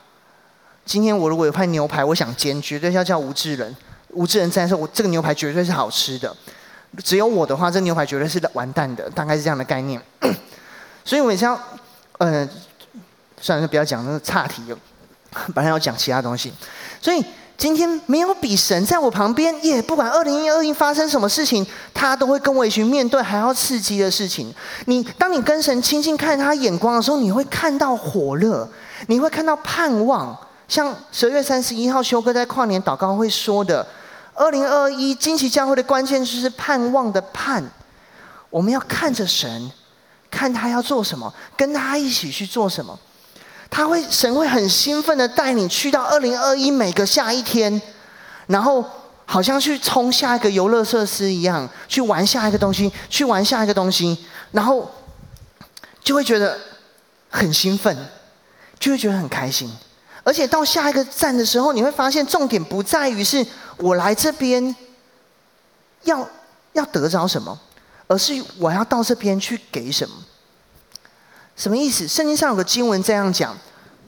[0.85, 3.75] 今天我如果有块牛排，我想煎，绝对要叫吴志仁。
[4.09, 6.35] 吴志仁在的时候，我这个牛排绝对是好吃的。
[7.03, 9.99] 只有我的话，这牛排绝对是完蛋的，大概是这样的概念。
[11.03, 11.57] 所以我想，
[12.19, 12.47] 呃，
[13.41, 14.77] 算了，不要讲那个岔题了。
[15.55, 16.53] 本来要讲其他东西，
[17.01, 17.25] 所以
[17.57, 24.53] 今天没有比神在我旁边，也不管二零一二一发生什么事情，他都会跟我一起面对还要刺激的事情。
[24.85, 28.69] 你当你跟神亲近看他眼光的时候，你会看到火热，
[29.07, 30.37] 你会看到盼望。
[30.73, 33.85] 像十月三十一号修哥在跨年祷告会说的，
[34.33, 37.63] 二零二一惊奇教会的关键就是盼望的盼，
[38.49, 39.71] 我们要看着神，
[40.31, 42.97] 看他要做什么，跟他一起去做什么。
[43.69, 47.79] 他会神会很兴奋的带你去到二零二一每个下一天，
[48.47, 48.83] 然后
[49.27, 54.17] 好像去冲下一个游乐设施一样，去玩下一个东西，去玩下一个东西，
[54.49, 54.91] 然后
[56.03, 56.57] 就会觉得
[57.29, 57.95] 很兴奋，
[58.79, 59.71] 就会觉得很开心。
[60.23, 63.45] 而且到下一个站的时候，你会发现重点不在于是
[63.77, 64.75] 我来这边
[66.03, 66.27] 要
[66.71, 67.59] 要得着什么，
[68.07, 70.15] 而是我要到这边去给什么。
[71.55, 72.07] 什么意思？
[72.07, 73.55] 圣经上有个经文这样讲：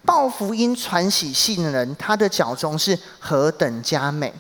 [0.06, 4.34] 报福音、传喜信的人，他的脚中是何等佳美。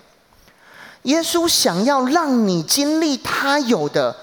[1.03, 4.15] 耶稣想要让你经历他有的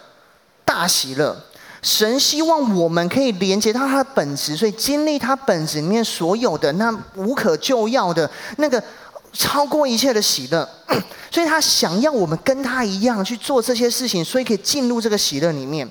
[0.64, 1.44] 大喜乐。
[1.82, 8.82] 神希望我们可以连接到他的本质，所以经历他本质里面所有的那无可救药的那个
[9.32, 10.68] 超过一切的喜乐，
[11.28, 15.88] 所以他想要我们跟他一样去做这些事情，所以可以进入这个喜乐里面。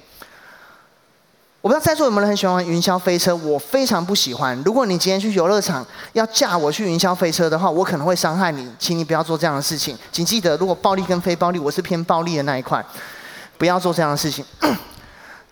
[1.60, 4.60] 我不知道在座有没有人很喜欢玩云霄飞车，我非常不喜欢。
[4.66, 9.96] 如果你今天去游乐场要驾我去云霄飞车的话，我可能会伤害你，请你不要做这样的事情。
[10.12, 12.84] 请记得，如果暴力跟非暴力，我是偏暴力的那一块，
[13.58, 14.44] 不要做这样的事情。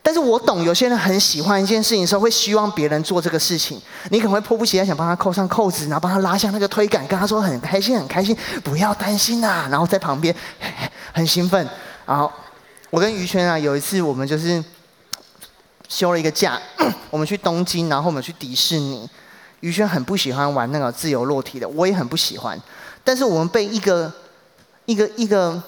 [0.09, 3.79] 但是我懂，有些人很喜欢一件事情的时候，会希望别人做这个事情。
[4.09, 9.67] 你可能会迫不及待想帮他扣上扣子，然后帮他拉下那个推杆，跟他说很开心，很开心，不要担心啊。
[9.69, 10.35] 然后在旁边
[11.13, 11.69] 很兴奋。
[12.07, 12.31] 然后
[12.89, 14.63] 我跟于轩啊，有一次我们就是
[15.87, 16.59] 休了一个假，
[17.11, 19.07] 我们去东京，然后我们去迪士尼。
[19.59, 22.59] 于轩很不喜欢玩那个自由落体的，我也很不喜欢。
[23.03, 24.11] 但是我们被一个
[24.85, 25.61] 一个一个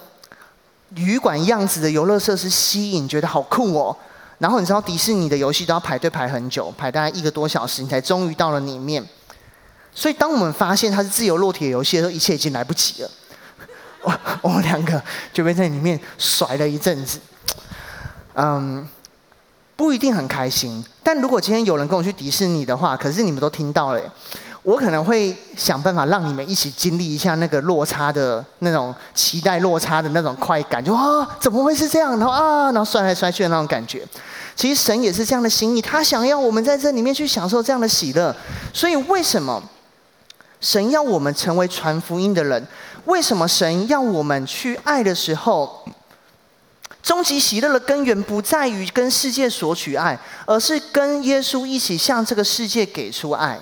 [0.88, 3.96] 旅馆样子的游乐设施吸引，觉得好酷哦。
[4.42, 9.00] 然后你知道迪士尼的游戏都要排队排很久，排大概一个多小时，你才终于到了里面。
[9.94, 13.10] 所以当我们发现它是自由落体的游戏的时候，一切已经来不及了。
[14.02, 15.00] 我 我们两个
[15.32, 17.20] 就被在里面甩了一阵子。
[18.34, 18.84] 嗯，
[19.76, 20.84] 不一定很开心。
[21.04, 24.00] 但如果今天有人跟我去迪士尼的话，可是你们都听到了。
[24.62, 32.16] 我可能会想办法让你们一起经历一下那个落差的那种期待落差的那种快感，就啊，怎么会是这样？
[32.18, 34.06] 然后啊，然后摔来摔去的那种感觉。
[34.54, 38.34] 其实神也是这样的心意，他想要我们在这里面去享受这样的喜乐。
[38.72, 39.60] 所以为什么
[40.60, 42.64] 神要我们成为传福音的人。
[43.06, 45.84] 为什么神要我们去爱的时候，
[47.02, 53.58] 终极喜乐的根源不在于跟世界索取爱，而是跟耶稣一起向这个世界给出爱，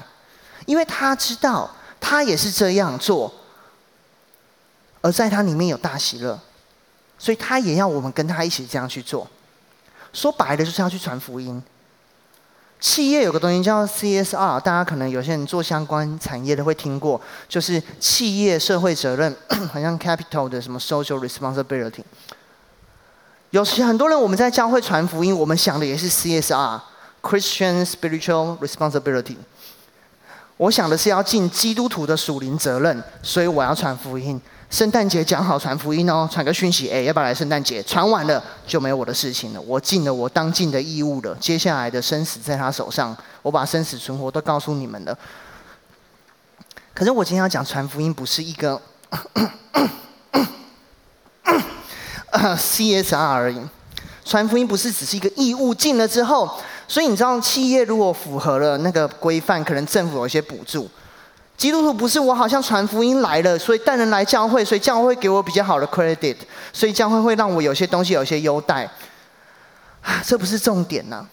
[0.70, 1.68] 因为他知道
[2.00, 3.32] 他也是这样做，
[5.00, 6.38] 而在他里面有大喜乐，
[7.18, 9.26] 所以他也要我们跟他一起这样去做。
[10.12, 11.60] 说白了，就是要去传福音。
[12.78, 19.36] 企业有个东西叫 CSR，大家可能有些人做相关产业的会听过，就是企业社会责任，
[19.72, 22.04] 好像 Capital 的什么 Social Responsibility。
[23.50, 29.36] 有时很多人我们在教会传福音，我们想的也是 CSR，Christian Spiritual Responsibility。
[30.60, 34.38] 我想的是要尽基督徒的属灵责任，所以我要传福音。
[34.68, 37.82] 圣诞节讲好传福音哦，传个讯息，哎，要不要来圣诞节？
[37.84, 41.34] 传完了就没有我的事情了，我尽了我当尽的义务了。
[41.40, 45.16] 接下来的生死在他手上，我把生死存活都告诉你们了。
[46.92, 48.78] 可是我今天要讲传福音，不是一个
[52.30, 53.58] CSR 而已。
[54.26, 56.60] 传福音不是只是一个义务，尽了之后，
[56.90, 60.90] 所以你知道，企业如果符合了那个规范，可能政府有一些补助。
[61.56, 66.34] 基督徒不是我好像传福音来了，所以带人来教会，所以教会给我比较好的 credit，
[66.72, 68.90] 所以教会会让我有些东西有些优待。
[70.02, 71.24] 啊， 这不是重点呐、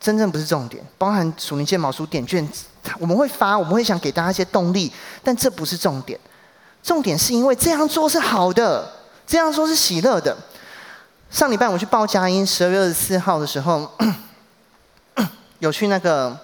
[0.00, 0.84] 真正不是重点。
[0.98, 2.44] 包含属灵鉴宝书点卷，
[2.98, 4.90] 我们会发，我们会想给大家一些动力，
[5.22, 6.18] 但这不是重点。
[6.82, 8.90] 重点是因为这样做是好的，
[9.24, 10.36] 这样做是喜乐的。
[11.30, 13.88] 上礼拜我去报佳音，十二月二十四号的时候，
[15.60, 16.36] 有去那个。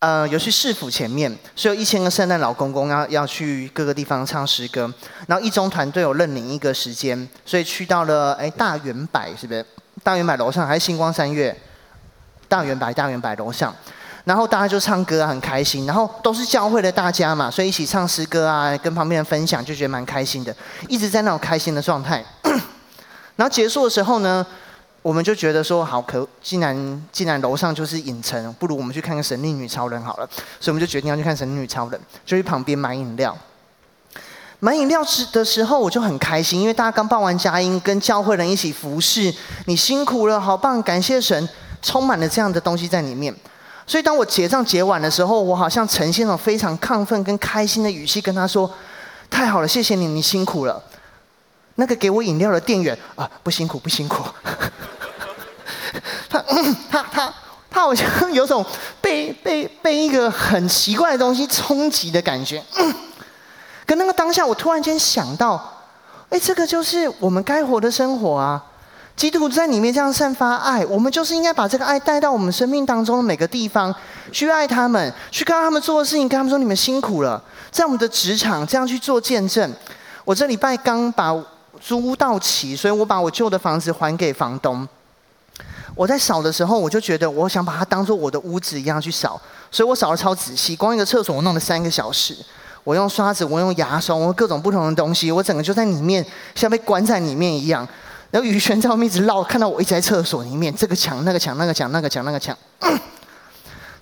[0.00, 4.92] 呃，有去市府前面，所以有一千个圣诞老公公要要去各个地方唱诗歌，
[5.28, 9.64] 然后一中团队有认领一个时间，所以去到了哎大圆百是不是？
[10.02, 11.56] 大圆百楼上还是星光三月？
[12.48, 13.72] 大圆百大圆百楼上，
[14.24, 20.52] 然后大家就唱歌，很开心，然后都是教会的大家嘛，所以一起唱诗歌啊，跟旁边人分享，就觉得蛮开心的，
[20.88, 22.24] 一直在那种开心的状态。
[23.36, 24.44] 然后结束的时候呢？
[25.02, 30.28] 我们就觉得说好，可既然既然楼上就是影城，不如我们去看看《神力女超人》好了。
[30.60, 33.36] 所以我们就决定要去看《神力女超人》，就去旁边买饮料。
[34.60, 39.34] 买饮料吃的时候，我就很开心，因为大家刚报完佳音，跟教会人一起服侍，
[39.66, 41.48] 你辛苦了，好棒，感谢神，
[41.82, 43.34] 充满了这样的东西在里面。
[43.84, 48.72] 所以当我结账结完的时候，我好像呈现了非常亢奋跟开心的语气跟他说
[49.28, 50.80] ：“太好了，谢谢你，你辛苦了。”
[51.74, 54.22] 那个给我饮料的店员啊，不辛苦，不辛苦。
[56.32, 56.42] 他
[56.90, 57.34] 他他
[57.70, 58.64] 他好像有种
[59.00, 62.62] 被被被一个很奇怪的东西冲击的感觉。
[63.86, 65.60] 可那个当下，我突然间想到，
[66.30, 68.62] 哎，这个就是我们该活的生活啊！
[69.14, 73.94] 基督在里面这样散发爱，我们就是应该把这个爱带到我们生命当中的每个地方，
[74.30, 79.70] 去爱他们，去看他们做的事情，跟他们说你们辛苦了，在我们的职场这样去做见证。
[80.24, 81.34] 我这礼拜刚把
[81.78, 84.88] 租屋到期，所以我把我旧的房子还给房东。
[85.94, 90.74] 我在扫的时候，我就觉得我想把它当做我的屋子一样去扫，所以我扫的超仔细。
[90.74, 92.34] 光一个厕所我弄了三个小时，
[92.82, 96.24] 我用刷子，我用牙刷，我用各种不同的东西，我整个就在里面
[96.54, 97.86] 像被关在里面一样。
[98.30, 102.56] 然后宇轩在外面一直绕，看到我一直在厕所里面，这个墙那个墙那个墙那个墙那个墙。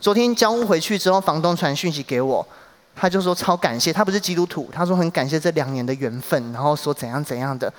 [0.00, 2.46] 昨天交屋回去之后，房东传讯息给我，
[2.94, 7.72] 他就说超感谢，他不是基督徒，他说很感谢这两年的缘分，然后说怎样怎样的，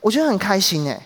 [0.00, 1.00] 我觉得很开心哎，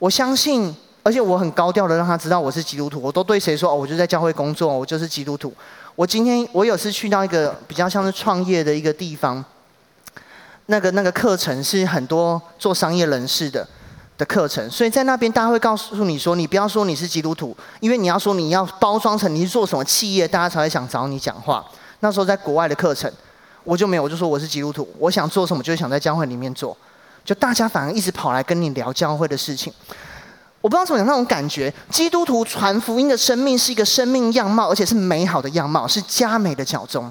[0.00, 0.74] 我相信。
[1.02, 5.52] 而且我很高调的让他知道我是基督徒，我都对谁说哦，我就在教会工作，我就是基督徒。
[5.94, 9.44] 我今天我有次去到一个比较像是创业的一个地方，
[10.66, 13.66] 那个那个课程是很多做商业人士的
[14.16, 21.64] 的课程，所以在那边大家会告诉你说，你不要说你是基督徒，因为你要说你要包装成你是做什么企业，大家才会想找你讲话。
[22.00, 23.10] 那时候在国外的课程，
[23.64, 26.76] 我就没有，我就说我是基督徒，我想做什么就是想在教会里面做，
[27.24, 29.72] 就大家反而一直跑来跟你聊教会的事情。
[30.68, 37.10] 我不知道怎么讲那种感觉，基督徒传福音的生命是一个生命样貌，而且是美好的样貌，是佳美的脚踪。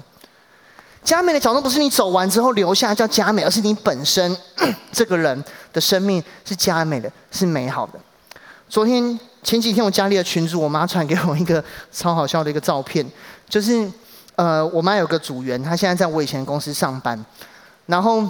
[1.02, 4.36] 佳美的脚踪不是你走完之后留下叫佳美，而是你本身
[4.92, 7.98] 这个人的生命是佳美的，是美好的。
[8.68, 13.04] 昨天前几天我家里的群主，我妈传给我一个超好笑的一个照片，
[13.48, 13.90] 就是
[14.36, 17.26] 呃，我妈有个组员，她现在在我以前公司上班，
[17.86, 18.24] 然后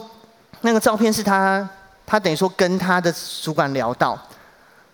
[0.62, 1.68] 那个照片是她，
[2.06, 4.18] 她等于说跟她的主管聊到。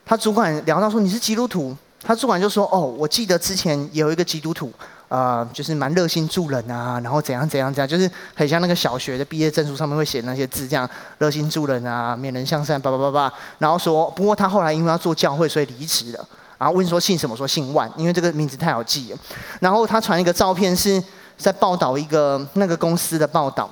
[0.06, 4.72] 他主管聊到说，你是基督徒，他主管就说，哦，我记得之前有一个基督徒，
[5.08, 10.88] 呃，就是蛮热心助人啊，然后怎样怎样怎样，就是很像那个小学的毕业证书上面会写那些字，这样
[11.18, 13.32] 热心助人啊，勉人向善，叭叭叭叭。
[13.58, 16.28] 然后说，不过他后来因为要做教会，所以离职了。
[16.58, 19.18] 然后问说姓什么，说姓万，因为这个名字太好记了。
[19.60, 21.02] 然后他传一个照片，是
[21.36, 23.68] 在报道一个那个公司的报道，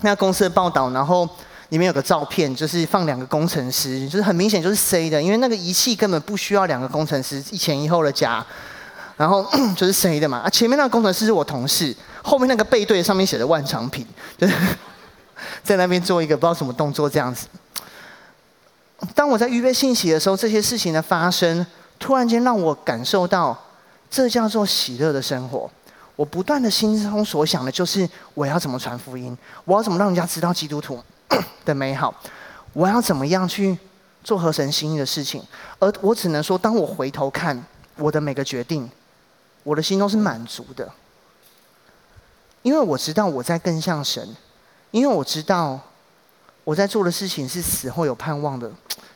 [0.00, 1.28] 那个公司的报道，然后
[1.70, 8.44] 里面有个照片，就是放两个工程师，就是很明显就是 C 的，因为那个仪器根本不需要两个工程师一前一后的夹，
[9.16, 9.44] 然后
[9.76, 10.38] 就是 C 的嘛。
[10.38, 14.06] 啊，前面那个工程师是我同事，后面那个背对上面写的万长平，
[14.38, 14.54] 就是
[15.64, 17.46] 在那边做一个不知道什么动作这样子。
[19.14, 21.66] 当我在预备信息的时候，这些事情的发生，
[21.98, 23.56] 突然间让我感受到，
[24.08, 25.70] 这叫做喜乐的生活。
[26.14, 29.36] 我不断的心中所想的就是，我要怎么传福音？
[29.66, 31.02] 我要怎么让人家知道基督徒
[31.64, 32.14] 的美好？
[32.72, 33.78] 我要怎么样去
[34.22, 35.42] 做合神心意的事情？
[35.78, 37.64] 而我只能说，当我回头看
[37.96, 38.90] 我的每个决定，
[39.62, 40.92] 我的心中是满足的，
[42.62, 44.36] 因为我知道我在更像神，
[44.90, 45.80] 因为我知道。
[46.64, 48.68] 我在做的事情是死后有盼望的，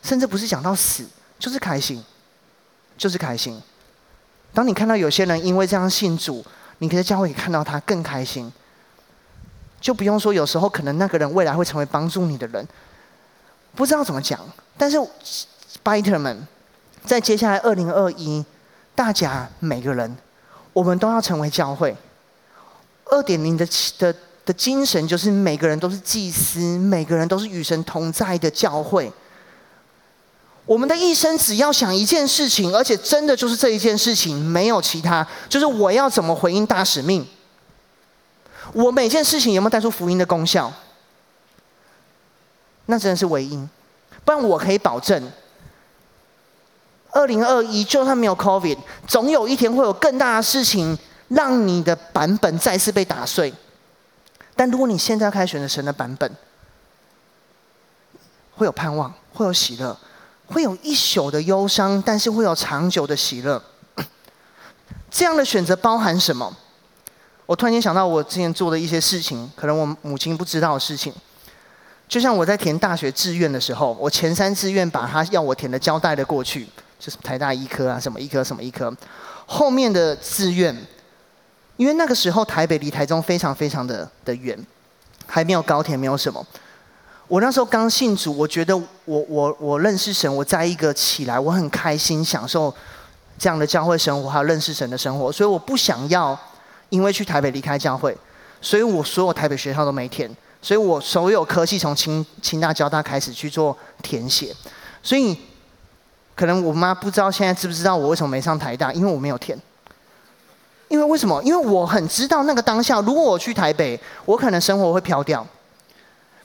[0.05, 1.05] 甚至不是讲到死，
[1.37, 2.01] 就是开心，
[2.97, 3.61] 就是开心。
[4.55, 6.45] 当你看到有些人因为这样信主，
[6.79, 8.53] 你可以在教会里看到他更开心，
[9.81, 12.67] 就不用说有时候可能那个人未来会成为帮助你的人，
[13.75, 14.39] 不知道怎么讲。
[14.77, 14.97] 但是
[15.83, 16.47] ，Biter 们，
[17.05, 18.45] 在接下来二零二一，
[18.95, 20.17] 大家每个人，
[20.73, 21.97] 我们都要成为教会
[23.07, 23.67] 二点零的
[23.99, 24.15] 的。
[24.47, 29.13] 的精神就是每个人都是祭司，每个人都是与神同在的教会。
[30.65, 37.25] 我们的一生只要想一件事情，而且真的就是这一件事情，没有其他，就是我要怎么回应大使命。
[38.73, 40.73] 我每件事情有没有带出福音的功效？
[42.87, 43.69] 那真的是唯一。
[44.25, 45.31] 不然我可以保证，
[47.11, 50.99] 二零二一就算没有 COVID，总有一天会有更大的事情，
[51.29, 53.53] 让你的版本再次被打碎。
[54.55, 56.31] 但如果你现在开始选择神的版本，
[58.57, 59.97] 会有盼望，会有喜乐，
[60.47, 63.63] 会有一宿的忧伤，但是会有长久的喜乐。
[65.11, 66.55] 这样的选择包含什么？
[67.51, 71.13] 我突然间想到我之前做的一些事情，可能我母亲不知道的事情。
[72.09, 76.69] 就像我在填大学志愿的时候，我前三志愿把他要我填的交代了过去，
[77.01, 78.97] 就是台大医科啊，什么医科，什么医科。
[79.47, 80.73] 后面的志愿。
[81.77, 84.57] 因为那个时候台北离台中非常非常的的远，
[85.27, 86.47] 还没有高铁，没有什么。
[87.27, 92.73] 我那时候刚信主，我觉得我我我认识神，我在一个起来，我很开心，享受
[93.37, 95.33] 这样的教会生活，还有认识神的生活。
[95.33, 96.39] 所以我不想要
[96.91, 98.17] 因为去台北离开教会，
[98.61, 100.31] 所以我所有台北学校都没填，
[100.61, 104.55] 所以我所有科系从清清大、交大开始去做填写。
[105.03, 105.37] 所以
[106.37, 109.59] 可能我妈不知道现在知不知道我为什么没上台大，因为我没有填。
[110.89, 111.41] 因为为什么？
[111.45, 115.47] 因为我很知道那个当下，如果我去台北，我可能生活会飘掉。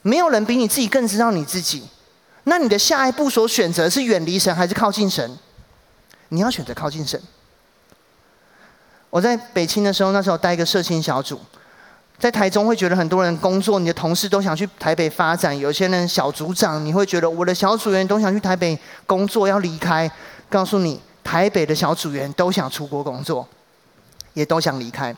[0.04, 1.84] 没有人比你自己更知道你自己。
[2.44, 5.36] 那你的下一步所选择是远离神还是靠近神？
[6.30, 7.20] 你要选择靠近神。
[9.10, 11.40] 我在北青的时候，那时候带一个社青小组，
[12.20, 15.58] 在台中会觉得很多人工作，你的同事都想去台北发展。
[15.58, 20.10] 有些人小组长，你会觉得我的小组员都想去台北工作，要离开。
[20.50, 23.48] 告诉你，台北的小组员都想出国工作。
[24.34, 25.16] 也都想离开，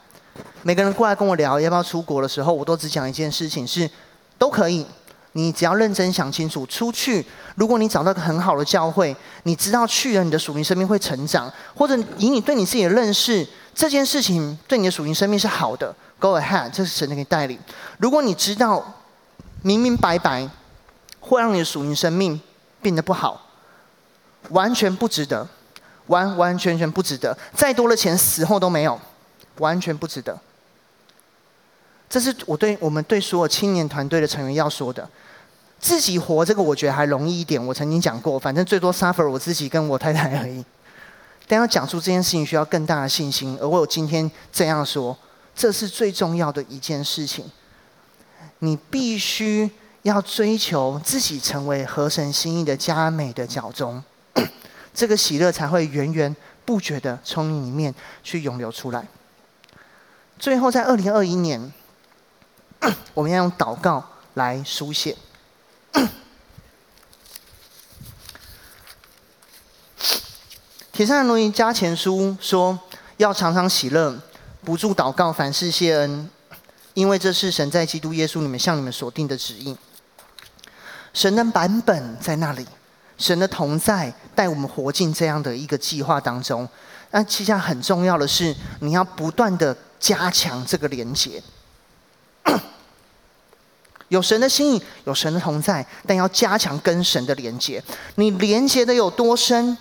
[0.62, 3.90] 每个人过来跟我聊要不要出国的时候，我都只讲一件事情：是
[4.38, 4.86] 都可以。
[5.32, 7.26] 你只要认真想清楚，出去。
[7.56, 13.44] 如果你找到个很好的教会，你知道去了你的属灵生命会成长，或者以你对你自己的认识，
[13.78, 17.60] 这件事情对你的属灵生命是好的，Go ahead，这是神的给你带领。
[18.00, 18.84] 如果你知道
[19.62, 20.50] 明明白白
[21.20, 22.42] 会让你的属灵生命
[22.82, 23.40] 变得不好，
[24.50, 25.48] 完全不值得。
[26.08, 28.98] 完完全全不值得，再多的钱死后都没有，
[29.58, 30.40] 完全不值得。
[32.10, 35.08] 这是我对我们对所有青年团队的成员要说的。
[35.82, 40.64] 自己活这个我觉得还容易一点，我曾经讲过，反正最多 suffer 我自己跟我太太而已。
[41.48, 45.18] 但要讲出这件事情需要更大的信心，而我有今天这样说，
[45.56, 47.50] 这是最重要的一件事情。
[48.60, 49.70] 你必须
[50.02, 54.04] 要追求自己成为合神心意的佳美的脚踪。
[54.93, 56.36] 这个喜乐才会源源
[56.66, 57.93] 不绝的从你里面
[58.24, 59.08] 去涌流出来。
[60.38, 61.72] 最后，在二零二一年，
[63.14, 65.16] 我们要用祷告来书写。
[70.98, 72.80] 帖撒罗尼加前书说
[73.18, 74.20] ：“要常常喜乐，
[74.66, 76.28] 不住祷告，凡事谢恩，
[76.95, 79.78] 因为这是神在基督耶稣里面向你们所定的旨意。
[81.14, 82.66] 神的版本在那里。”
[83.16, 86.68] 神的同在带我们活进这样的一个计划当中，
[87.12, 91.39] 那其实很重要的是，你要不断的加强这个连接。
[94.10, 97.84] 有神的心意，有神的同在，但要加强跟神的连接。
[98.16, 99.78] 你连接的有多深，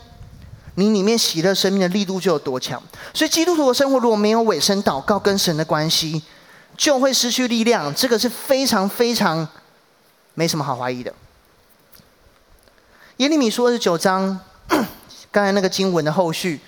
[0.76, 2.82] 你里面喜乐生命的力度就有多强。
[3.12, 6.22] 所以基督徒的生活如果没有委身祷告跟神的关系，
[6.76, 7.94] 就会失去力量。
[7.94, 9.46] 这个是非常非常
[10.34, 11.12] 没什么好怀疑的。
[13.16, 14.38] 耶利米书二十九章，
[15.32, 16.60] 刚才那个经文的后续。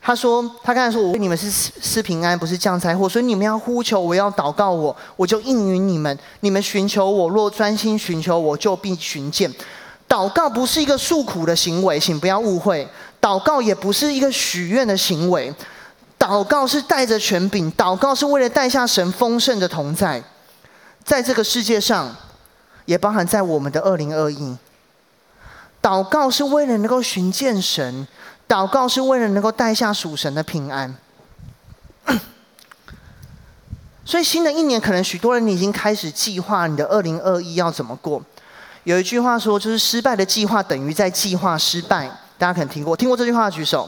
[0.00, 6.16] 他说：“他刚才说，我为你们是赐平安，不是降灾祸，所以你们要呼求，我要祷告我，我就应允你们。
[6.40, 9.52] 你们寻求我，若专心寻求我，就必寻见。
[10.08, 12.88] 祷告不是一个诉苦的行为，请不要误会。
[13.20, 15.54] 祷告也不是一个许愿的行为，
[16.18, 20.22] 祷告是带着权柄，祷告是为了带下神丰盛的同在，
[21.04, 22.16] 在这个世界上，
[22.86, 24.56] 也包含在我们的二零二一。
[25.82, 28.06] 祷告是为了能够寻见神。”
[28.48, 30.96] 祷告是为了能够带下属神的平安，
[34.06, 38.22] 所以新的一年可能许多人你已经开始计划你的二零二一要怎么过。
[38.88, 42.08] 有一句话说，就是失败的计划等于在计划失败。
[42.38, 43.86] 大家可能听过，听过这句话举手。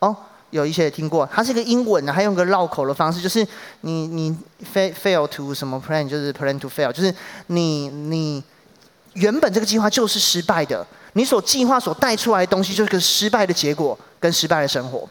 [0.00, 0.16] 哦，
[0.50, 3.46] 有一些听过，它是一个英文的，还用个绕口的方式，就是
[3.82, 4.36] 你你
[4.74, 7.14] fail fail to 什么 plan，就是 plan to fail，就是
[7.46, 8.42] 你你
[9.12, 10.84] 原本这个计划就是失败的。
[11.12, 15.08] 你所计划所带出来的东西，就是个失败的结果跟失败的生活。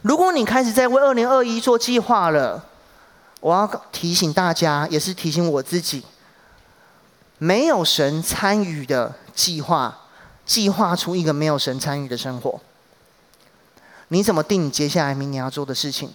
[0.00, 2.64] 如果你开始在为二零二一做计划了，
[3.40, 6.02] 我要提醒大家，也是提醒我自己，
[7.42, 9.98] 没有神参与的计划，
[10.46, 12.60] 计划出一个没有神参与的生活。
[14.08, 16.08] 你怎么定你接下来明年要做的事情？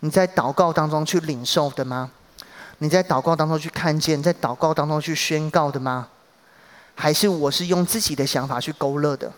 [0.00, 2.10] 你在祷告当中去领受的吗？
[2.78, 6.08] 你在祷告当中去看见，在祷告当中去宣告的吗？
[6.94, 9.30] 还是我是用自己的想法去勾勒的？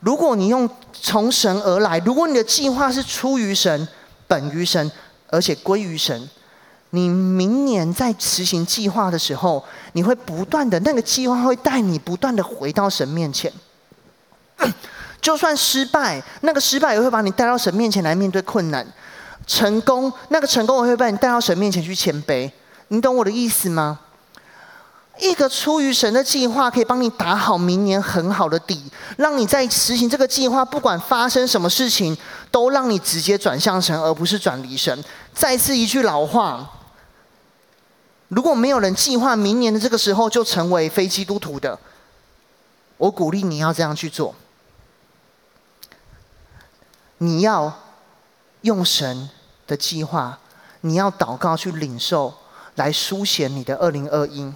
[0.00, 3.88] 如果你用从神而来，如果你的计划是出于神、
[4.26, 4.92] 本于神，
[5.28, 6.28] 而且归于神，
[6.90, 9.62] 你明年在执行计划的时候，
[9.92, 13.52] 你会不断的那个计划会带你不断的回到神面前。
[15.20, 18.84] 就算失败，那个失败也会把你带到神面前来面对困难；
[19.46, 22.50] 成功，那个成功也会把你带到神面前去谦卑。
[22.88, 23.98] 你懂我的意思吗？
[25.20, 28.80] 一个出于神的计划，可以帮你打好明年很好的底，
[29.16, 32.16] 让你在实行这个计划，不管发生什么事情，
[32.52, 35.04] 都让你直接转向神，而不是转离神。
[35.34, 36.64] 再次一句老话：
[38.28, 41.78] 如果没有人计划明年的这个时候就成为非基督徒的，
[42.98, 44.34] 我鼓励你要这样去做。
[47.18, 47.80] 你要
[48.60, 49.30] 用神
[49.66, 50.38] 的计划，
[50.82, 52.34] 你要祷告去领受，
[52.74, 54.52] 来书写你的二零二一。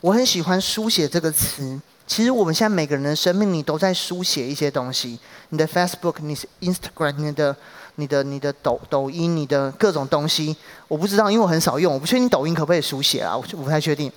[0.00, 1.80] 我很喜欢书写这个词。
[2.06, 5.18] 其实我们现在每个人的生命里都在书写一些东西。
[5.48, 7.56] 你的 Facebook、你 Instagram、你的、
[7.96, 10.56] 你的、你的抖抖音、你的各种东西，
[10.88, 14.10] 我不知道，因为我很少用，我不确定抖音可不可以书写啊，我我不太确定。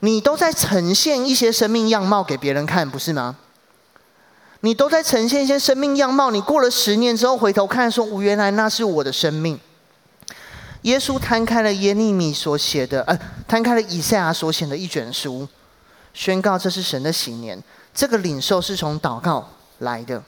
[0.00, 3.36] 你都在呈现一些生命样貌给别人看，不是吗？
[4.60, 6.30] 你都在呈现一些生命样貌。
[6.30, 9.58] 你过了十年之后回头看，说：“我原来那是我的生命。”
[10.82, 15.46] 耶稣摊开了耶利米所写的，呃，摊开了以赛亚所写的一卷书，
[16.14, 17.62] 宣告这是神的喜年。
[17.94, 19.48] 这个领受是从祷告
[19.78, 20.22] 来的。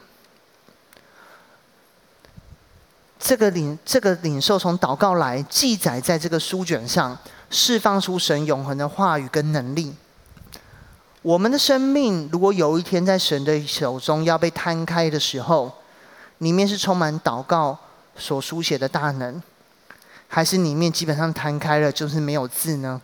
[3.19, 7.17] 这个领这个领受从祷告来，记载在这个书卷上，
[7.49, 9.95] 释放出神永恒的话语跟能力。
[11.23, 15.73] 我们的生命如果有一天在神的手中要被摊开的时候，
[16.37, 17.75] 里面是充满祷告
[18.15, 19.41] 所书写的大能。
[20.27, 23.01] 还是里面基本上摊开了，就是没有字呢？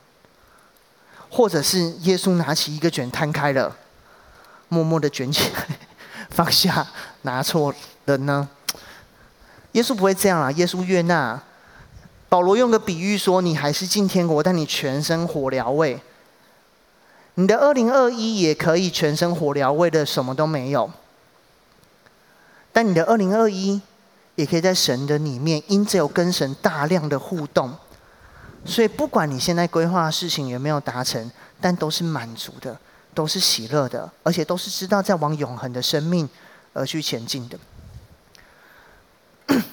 [1.31, 3.75] 或者是耶稣拿起一个卷摊开了，
[4.67, 5.65] 默默的卷起来，
[6.29, 6.85] 放下，
[7.21, 7.73] 拿错
[8.05, 8.49] 了呢？
[9.71, 10.51] 耶稣不会这样啊！
[10.51, 11.41] 耶稣悦纳。
[12.27, 16.01] 保罗用个比喻说：“你还是进天国，但你全身火燎味。
[17.35, 20.91] 你的二零二一也可以全身火燎味的什么都没有，
[22.73, 23.81] 但你的二零二一。”
[24.35, 27.75] 也可以在神的里面，因着有跟神大量的互动，
[28.63, 32.77] 所以不管你现在规划的事情有没有达成，但都是满足的，
[33.13, 36.29] 都是喜乐的，而且都是知道在往永恒的生命
[36.73, 37.57] 而去前进的。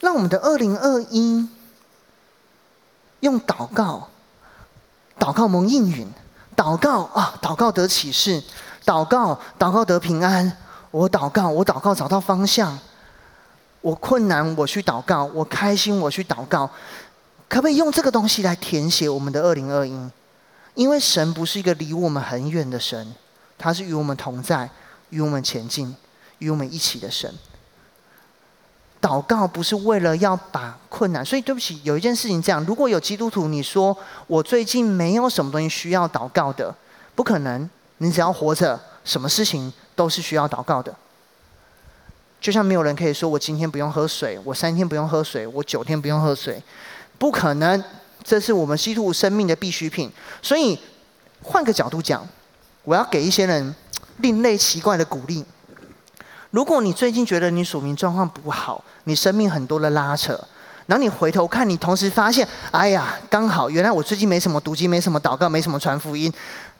[0.00, 1.48] 让我们的二零二一
[3.20, 4.08] 用祷告，
[5.18, 6.06] 祷告蒙应允，
[6.56, 8.42] 祷告啊，祷告得启示，
[8.84, 10.56] 祷告祷告得平安。
[10.90, 12.78] 我祷告，我祷告找到方向。
[13.80, 16.70] 我困难，我去祷告；我开心，我去祷告。
[17.54, 20.10] 可不可以用这个东西来填写我们的二零二一？
[20.74, 23.14] 因为神不是一个离我们很远的神，
[23.56, 24.68] 他是与我们同在、
[25.10, 25.94] 与我们前进、
[26.40, 27.32] 与我们一起的神。
[29.00, 33.96] 祷告不是为了要把困难，所以对不起，有一件事情这样：如果有基督徒，你说
[34.26, 36.74] 我最近没有什么东西需要祷告的，
[37.14, 37.70] 不可能。
[37.98, 40.92] 你只要活着，什么事情都是需要祷告的。
[42.40, 46.60] 就像没有人可以说我今天不用喝水，我三天不用喝水，我九天不用喝水，
[47.24, 47.82] 不可能。
[48.22, 50.12] 这是我们基督生命的必需品。
[50.42, 50.78] 所以
[51.42, 52.26] 换个角度讲，
[52.82, 53.74] 我要给一些人
[54.18, 55.42] 另类奇怪的鼓励。
[56.50, 60.38] 如果你最近觉得你属灵状况不好，你生命很多的拉扯，
[60.84, 66.30] 然后你回头看你，同时发现，哎呀，刚好原来我最近没什么读经，没什么祷告，没什么传福音，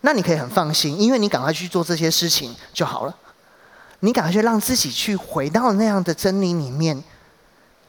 [0.03, 3.17] 那你可以很放心，因为你赶快去做这些事情就好了。
[4.01, 7.03] 你赶快去让自己去回到那样的真理里面，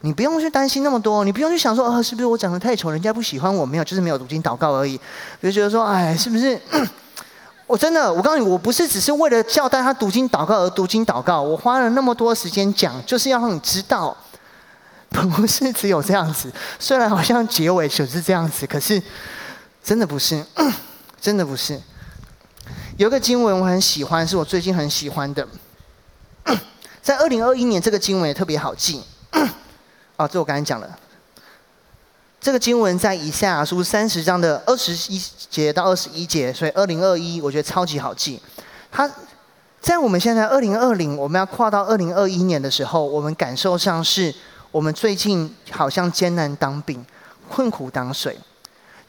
[0.01, 3.65] 你不用去担心那么多，你不用去想说，呃，是不是我长得太丑，人家不喜欢我？
[3.65, 4.99] 没有，就是没有读经祷告而已。
[5.41, 6.59] 就觉得说，哎，是不是？
[7.65, 14.15] 我真的，我告诉你，我不是只是为了叫大家读经祷告而读经祷告，我花了那么多时间讲，就是要让你知道，
[15.09, 16.51] 不是只有这样子。
[16.77, 19.01] 虽然好像结尾就是这样子，可是
[19.83, 20.45] 真的不是，
[21.19, 21.81] 真的不是。
[22.97, 25.47] 有个经文我很喜欢，是我最近很喜欢的。
[27.01, 29.01] 在二零二一年，这个经文也特别好记。
[30.17, 30.97] 哦，这我刚才讲了。
[32.39, 38.39] 这个经文在以赛亚书三十章的二十一节到二十一节，所以二零二一我觉得超级好记。
[38.91, 39.09] 它
[39.81, 44.33] 在我们现在二零二零，我们要跨到二零二一年的时候，我们感受上是
[44.71, 47.03] 我们最近好像艰难当饼，
[47.49, 48.37] 困苦当水。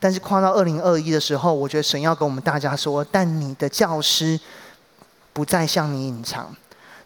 [0.01, 4.39] 但是跨到二零二一的时候，我觉得神要跟我们大家说：但你的教师
[5.33, 6.55] 不再向你隐藏。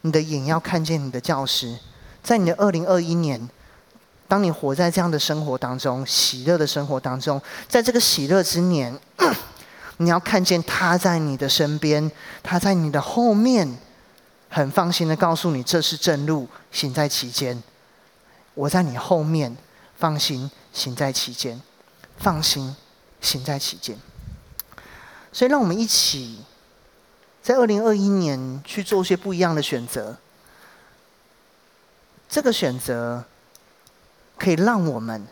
[0.03, 1.76] 你的眼要看见你的教师，
[2.22, 3.48] 在你的二零二一年，
[4.31, 8.97] 当你活在这样的生活当中，喜乐的生活当中，在这个喜乐之年，
[9.99, 12.09] 你要看见他在你的身边，
[12.41, 13.76] 他在你的后面，
[14.49, 17.61] 很放心的告诉你这是正路，行在其间。
[18.55, 19.57] 我在你后面，
[19.99, 21.61] 放心行在其间，
[22.16, 22.76] 放心
[23.20, 23.99] 行在其间。
[25.33, 26.45] 所以，让我们一起。
[27.43, 30.14] 在二零二一年去做一些不一样的选择，
[32.28, 33.24] 这个选择
[34.41, 35.22] 可以让我们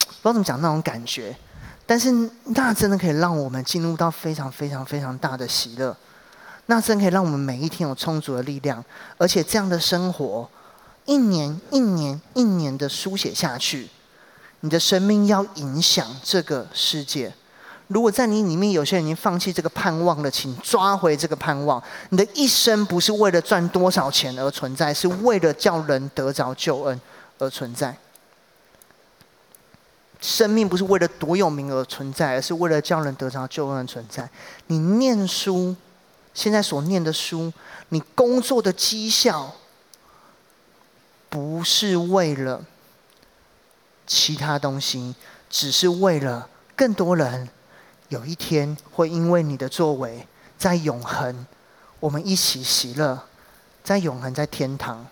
[0.00, 1.36] 不知道怎么讲那种感觉，
[1.84, 2.10] 但是
[2.44, 5.94] 那真的可以让我们进入到非常非常非常大的喜乐，
[6.66, 8.82] 那真可以让我们每一天有充足的力量，
[9.18, 10.48] 而且这样的生活
[11.04, 13.88] 一年一年一年的书写下去，
[14.60, 17.32] 你的生命要影响这个世界。
[17.88, 21.80] 如果在你里面有些人已经放弃这个盼望了，请抓回这个盼望。
[22.08, 27.00] 你的一生不是为了赚多少钱而存在，是为了叫人得着救恩
[27.38, 27.96] 而存在。
[30.20, 34.28] 生命不是为了多有名而存在，而是为了叫人得着救恩存在。
[34.66, 35.76] 你念书，
[36.34, 37.52] 现在所念的书，
[37.90, 39.54] 你工作的绩效，
[41.28, 42.64] 不是为了
[44.06, 45.14] 其他东西，
[45.50, 47.48] 只是为了更多人。
[48.08, 51.44] 有一天会因为你的作为，在永恒，
[51.98, 53.20] 我们一起喜乐，
[53.82, 55.04] 在永恒，在天堂，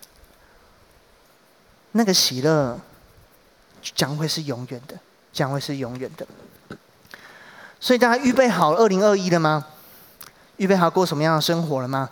[1.90, 2.80] 那个喜乐
[3.94, 4.98] 将会是永远的，
[5.32, 6.26] 将会是永远的。
[7.80, 9.66] 所以大家预备好二零二一了吗？
[10.56, 12.10] 预备好过什么样的生活了吗？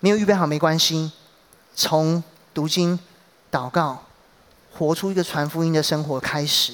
[0.00, 1.10] 没有预备好没关系，
[1.74, 2.22] 从
[2.54, 2.98] 读经、
[3.50, 4.04] 祷告，
[4.72, 6.72] 活出一个传福音的生活开始。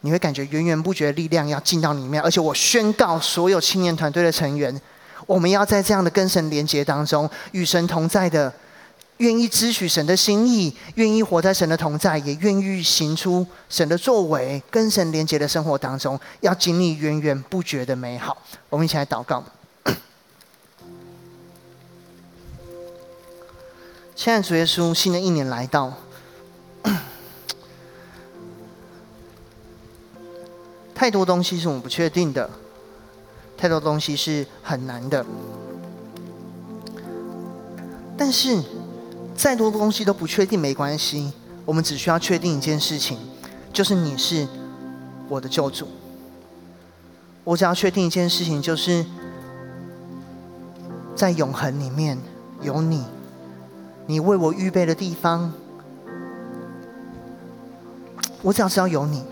[0.00, 4.80] 你会感觉源源不绝的力量要进到里面，而且我宣告所有青年团队的成员，
[5.26, 8.52] 我们要在这样的跟神连结当中，与神同在的，
[9.20, 18.36] 愿意支取神的心意，愿意活在神的同在，也愿意行出神的作为，跟神连结的生活当中，要经历源源不绝的美好。
[18.70, 19.44] 我们一起来祷告。
[24.16, 25.92] 亲爱的主耶稣，新的一年来到。
[30.94, 32.48] 太多东西是我们不确定的，
[33.58, 35.26] 太多东西是很难的。
[38.16, 38.62] 但是，
[39.40, 41.32] 再多的东西都不确定没关系，
[41.64, 43.16] 我们只需要确定一件事情，
[43.72, 44.46] 就是你是
[45.30, 45.88] 我的救主。
[47.42, 49.06] 我只要确定一件事情，就是
[51.16, 52.18] 在永恒里面
[52.60, 53.02] 有你，
[54.06, 55.50] 你为我预备的地方，
[58.42, 59.24] 我只要知道有你。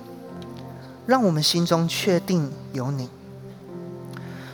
[1.05, 3.11] 让我们心中确定有你，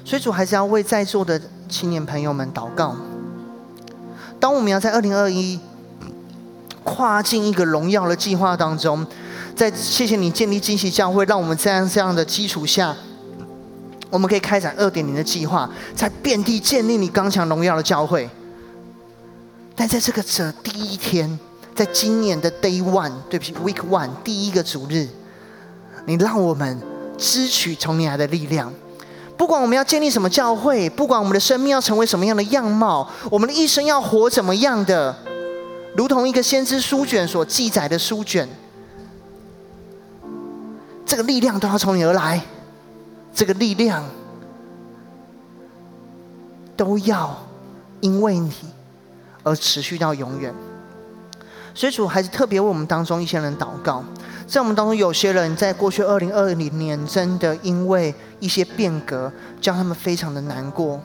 [0.05, 2.97] 所以主还是要为在座的青年朋友们祷告。
[4.45, 5.59] 当我们要在二零二一
[6.82, 9.07] 跨进一个荣耀的计划当中，
[9.57, 12.95] 在谢谢你建立惊喜教会，让我们在这样的基础下，
[14.11, 18.28] 我们可以开展二点零的计划，在遍地建立你刚强荣耀的教会。
[19.74, 21.38] 但在这个这第一天，
[21.74, 25.09] 在今年的 Day One，对不起，Week One 第一个主日。
[26.05, 26.78] 你让我们
[27.16, 28.70] 支取从你来的力量，
[29.37, 35.16] 不管我们要建立什么教会，不管我们的生命要成为什么样的样貌，我们的一生要活怎么样的，
[35.97, 38.49] 如同一个先知书卷所记载的书卷，
[41.05, 42.41] 这个力量都要从你而来，
[43.35, 44.05] 这个力量
[46.76, 47.37] 都要
[48.01, 48.53] 因为你
[49.43, 50.55] 而持续到永远。
[51.74, 54.05] 所以主还是特别为我们当中一些人祷告。
[54.47, 61.01] 在我们当中，有些人在过去二零二零年，真的因为一些变革，叫他们非常的难过。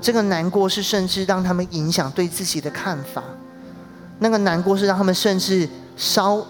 [0.00, 3.22] 这个难过是甚至让他们影响对自己的看法。
[4.18, 6.44] 那个难过是让他们甚至稍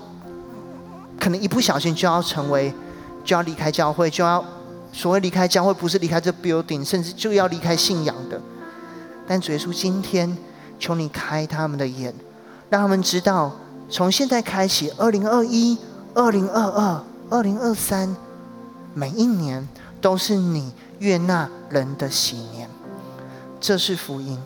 [1.18, 2.72] 可能一不小心就要成为，
[3.24, 4.42] 就要离开教会，就要
[4.92, 8.40] 所谓离开教会，不是离开这 building，甚至就要离开信仰的。
[9.26, 10.36] 但主耶稣今天
[10.78, 12.14] 求你开他们的眼，
[12.70, 13.52] 让他们知道。
[13.95, 15.78] 从现在开始，二零二一、
[16.16, 18.16] 二零二二、二零二三，
[18.92, 19.68] 每一年
[20.01, 22.68] 都是你悦纳人的喜年，
[23.61, 24.36] 这是福音。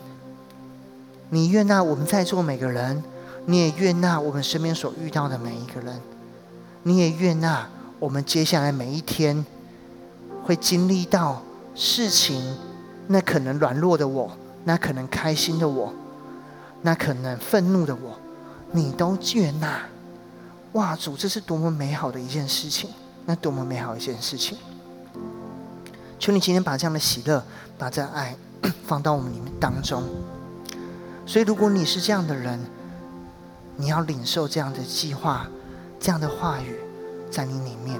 [1.31, 3.03] 你悦纳我们在座每个人，
[3.47, 5.99] 你也悦纳我们身边所遇到的每一个人，
[6.83, 9.43] 你也悦纳我们接下来每一天
[10.43, 11.41] 会经历到
[11.73, 12.55] 事情，
[13.07, 14.29] 那可能软弱的我，
[14.65, 15.91] 那可能开心的我，
[16.83, 18.15] 那可能愤怒的我。
[18.71, 19.81] 你都悦纳，
[20.73, 20.95] 哇！
[20.95, 22.89] 主，这是多么美好的一件事情，
[23.25, 24.57] 那多么美好一件事情。
[26.19, 27.43] 求你今天把这样的喜乐，
[27.77, 28.35] 把这爱
[28.85, 30.03] 放到我们里面当中。
[31.25, 32.59] 所以，如果你是这样的人，
[33.75, 35.47] 你要领受这样的计划，
[35.99, 36.75] 这样的话语
[37.31, 37.99] 在你里面。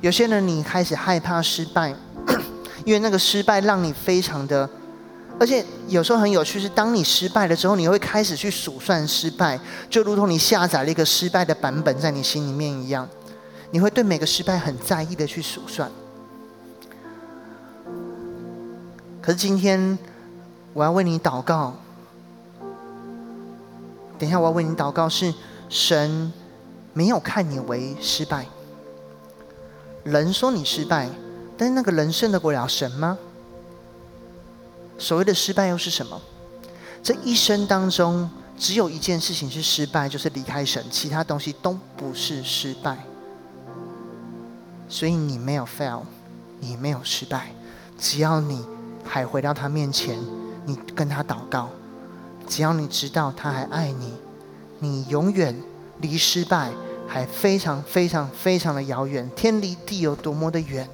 [0.00, 1.94] 有些人，你开始害怕失败，
[2.84, 4.68] 因为那个失败让你非常的。
[5.40, 13.08] 而且有时候很有趣，是当你失败了之后，你会开始去数算失败，就如同你下载了一个失败的版本在你心里面一样，
[13.70, 15.90] 你会对每个失败很在意的去数算。
[19.22, 19.98] 可是今天
[20.74, 21.74] 我要为你祷告，
[24.18, 25.32] 等一下我要为你祷告，是
[25.70, 26.30] 神
[26.92, 28.46] 没有看你为失败，
[30.04, 31.08] 人说你失败，
[31.56, 33.16] 但是那个人胜得过了神吗？
[35.00, 36.20] 所谓的失败又是什么？
[37.02, 42.98] 这一生当中只有一件事情是失败，就是离开神，其他东西都不是失败。
[44.86, 46.02] 所以你没有 fail，
[46.60, 47.52] 你没有失败。
[47.98, 48.62] 只要你
[49.02, 50.18] 还回到他面前，
[50.66, 51.70] 你跟他祷告，
[52.46, 54.12] 只要你知道他还爱你，
[54.80, 55.58] 你永远
[56.02, 56.70] 离失败
[57.08, 60.86] 还非常非常非常的遥远，天离地有多么的远，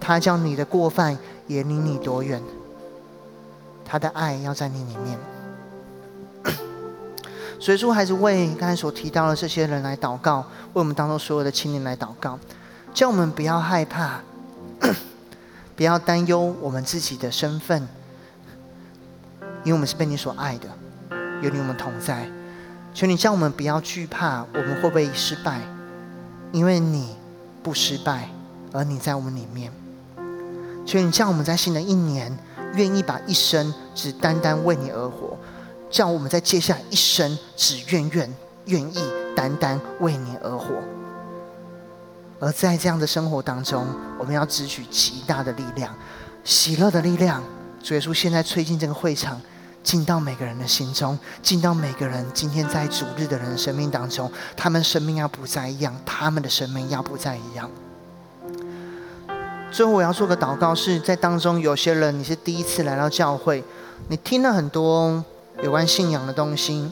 [0.00, 2.42] 他叫你的过犯也离你多远。
[3.84, 5.18] 他的爱要在你里面，
[7.60, 12.38] 所以说还是为刚才所提到的这些人来祷告，为我们当中所有的青年来祷告，
[12.94, 14.20] 叫我们不要害怕，
[15.76, 17.86] 不要担忧我们自己的身份，
[19.64, 20.68] 因为我们是被你所爱的，
[21.42, 22.26] 有你我们同在，
[22.94, 25.60] 求你叫我们不要惧怕我们会不会失败，
[26.50, 27.14] 因为你
[27.62, 28.30] 不失败，
[28.72, 29.70] 而你在我们里面，
[30.86, 32.36] 求你叫我们在新的一年。
[32.74, 35.36] 愿意把一生只单单为你而活，
[35.90, 38.34] 叫我们在接下来一生只愿愿
[38.66, 39.00] 愿意
[39.36, 40.74] 单单为你而活。
[42.40, 43.86] 而在这样的生活当中，
[44.18, 45.94] 我们要支取极大的力量，
[46.42, 47.42] 喜乐的力量。
[47.82, 49.40] 主耶稣现在吹进这个会场，
[49.82, 57.70] 进到每个人的心中，进到每个人今天在主日的人的生命当中，他们生命要不再一样，他们的生命要不再一样。
[59.72, 63.64] 最后我要做个祷告，是在当中有些人你是第一次来到教会，
[64.08, 65.24] 你听了很多
[65.62, 66.90] 有关信仰的东西，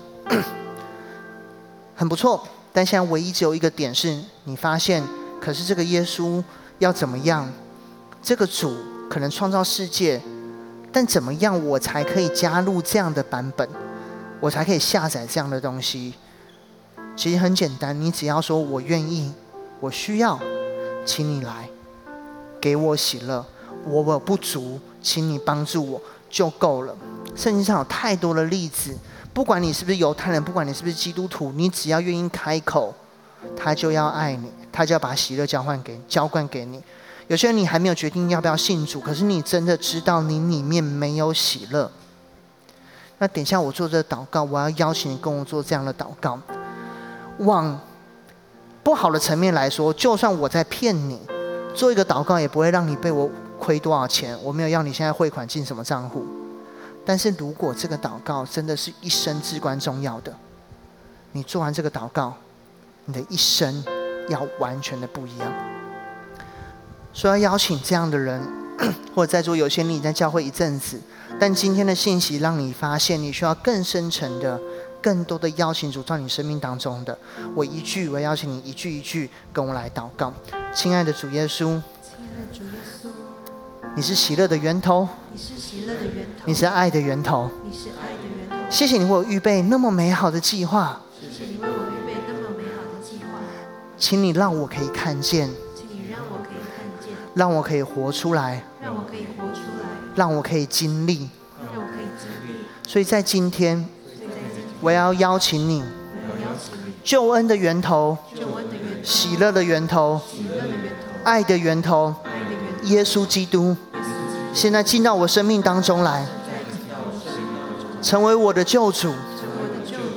[1.94, 2.42] 很不错。
[2.72, 5.02] 但现在唯一只有一个点是，你发现，
[5.40, 6.42] 可是这个耶稣
[6.78, 7.46] 要怎么样？
[8.22, 8.74] 这个主
[9.10, 10.20] 可能创造世界，
[10.90, 13.68] 但怎么样我才可以加入这样的版本？
[14.40, 16.14] 我才可以下载这样的东西？
[17.14, 19.32] 其实很简单，你只要说我愿意，
[19.80, 20.40] 我需要，
[21.04, 21.69] 请你来。
[22.60, 23.44] 给我喜乐，
[23.84, 26.94] 我我不足，请你帮助我就够了。
[27.34, 28.96] 圣经上有太多的例子，
[29.32, 32.94] 不管你是不是犹太人，不管你是不是基督徒，你只要愿意开口，
[33.56, 36.82] 他就要爱你，他就要把喜乐交换给浇灌给你。
[37.28, 41.90] 有些人你还没有决定要不要信主，可是你真的知道你里面没有喜乐。
[43.18, 46.38] 那等一下我做这个祷告，我要邀请你跟我做这样的祷告。
[47.38, 47.78] 往
[48.82, 51.20] 不好的层面来说，就算我在骗你。
[51.74, 56.24] 做一个祷告也不会让你被我亏多少钱，我没有要你现在汇款进什么账户。
[57.04, 60.34] 但是如果这个祷告真的是一生至关重要的，
[61.32, 62.34] 你做完这个祷告，
[63.06, 63.82] 你的一生
[64.28, 65.52] 要完全的不一样。
[67.12, 68.40] 所以要邀请这样的人，
[69.14, 71.00] 或者在座有些你在教会一阵子，
[71.38, 74.60] 但今天的信息让你发现你需要更深层的、
[75.00, 77.16] 更多的邀请主到你生命当中的。
[77.54, 80.32] 我一句，我邀请你一句一句跟我来祷告。
[80.74, 81.74] 亲爱的主耶稣，亲
[82.18, 82.70] 爱的主耶
[83.02, 83.08] 稣，
[83.96, 88.70] 你是喜乐的源头，你是喜乐的源头，你是爱的源头，你是爱的源头。
[88.70, 93.38] 谢谢你为我预备那么美好的计划，谢谢你为我预备那么美好的计划。
[93.96, 95.50] 请你让我可以看见。
[97.32, 101.30] 让我可以活出来，让我可以活出来，让我可以经历，
[101.72, 102.66] 让我可以经历。
[102.88, 103.88] 所以在今天，
[104.80, 105.82] 我要邀请你，
[107.04, 108.16] 救恩的源头，
[109.02, 110.20] 喜乐的源头，
[111.24, 112.14] 爱的源头，
[112.84, 113.76] 耶稣基督，
[114.54, 116.26] 现在进到我生命当中来，
[118.00, 119.12] 成为我的救主，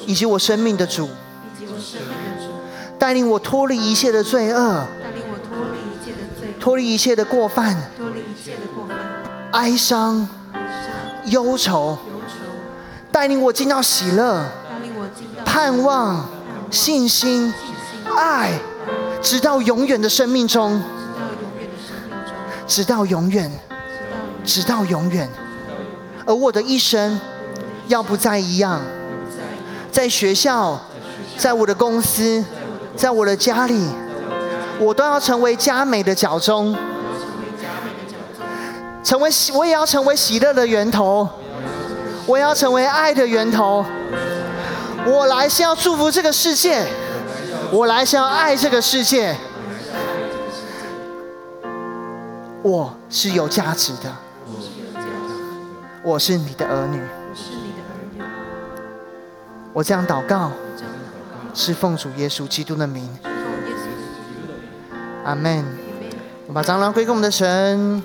[0.05, 1.09] 以及我生命的主，
[2.97, 4.86] 带领我脱离一切的罪恶。
[6.59, 7.76] 脱离一切的过犯，
[9.51, 10.26] 哀伤、
[11.26, 11.97] 忧愁，
[13.14, 14.43] 带领我进到喜乐，
[15.45, 16.28] 盼望、
[16.72, 17.53] 信心、
[18.18, 18.49] 爱，
[19.22, 20.82] 直到永远的生命中，
[22.66, 23.51] 直到永远，
[24.43, 25.30] 直到永远。
[26.26, 27.22] 而我的一生
[27.88, 28.82] 要不再一样，
[29.91, 30.82] 在学校，
[31.38, 32.43] 在我的公司，
[32.95, 33.88] 在我的家里。
[34.80, 36.76] 我都要成为佳美的脚中，
[39.03, 41.30] 成为喜，我也要成为喜乐的源头，
[42.26, 43.86] 我要成为爱的源头。
[45.05, 46.88] 我来是要祝福这个世界，
[47.71, 49.36] 我来是要爱这个世界。
[52.61, 54.15] 我是有价值的，
[56.01, 57.01] 我是你的儿女，
[59.74, 60.49] 我这样祷告，
[61.53, 63.09] 是奉主耶稣基督的名。
[65.26, 65.65] 阿门。
[66.47, 68.01] 我把蟑螂归给我们的神。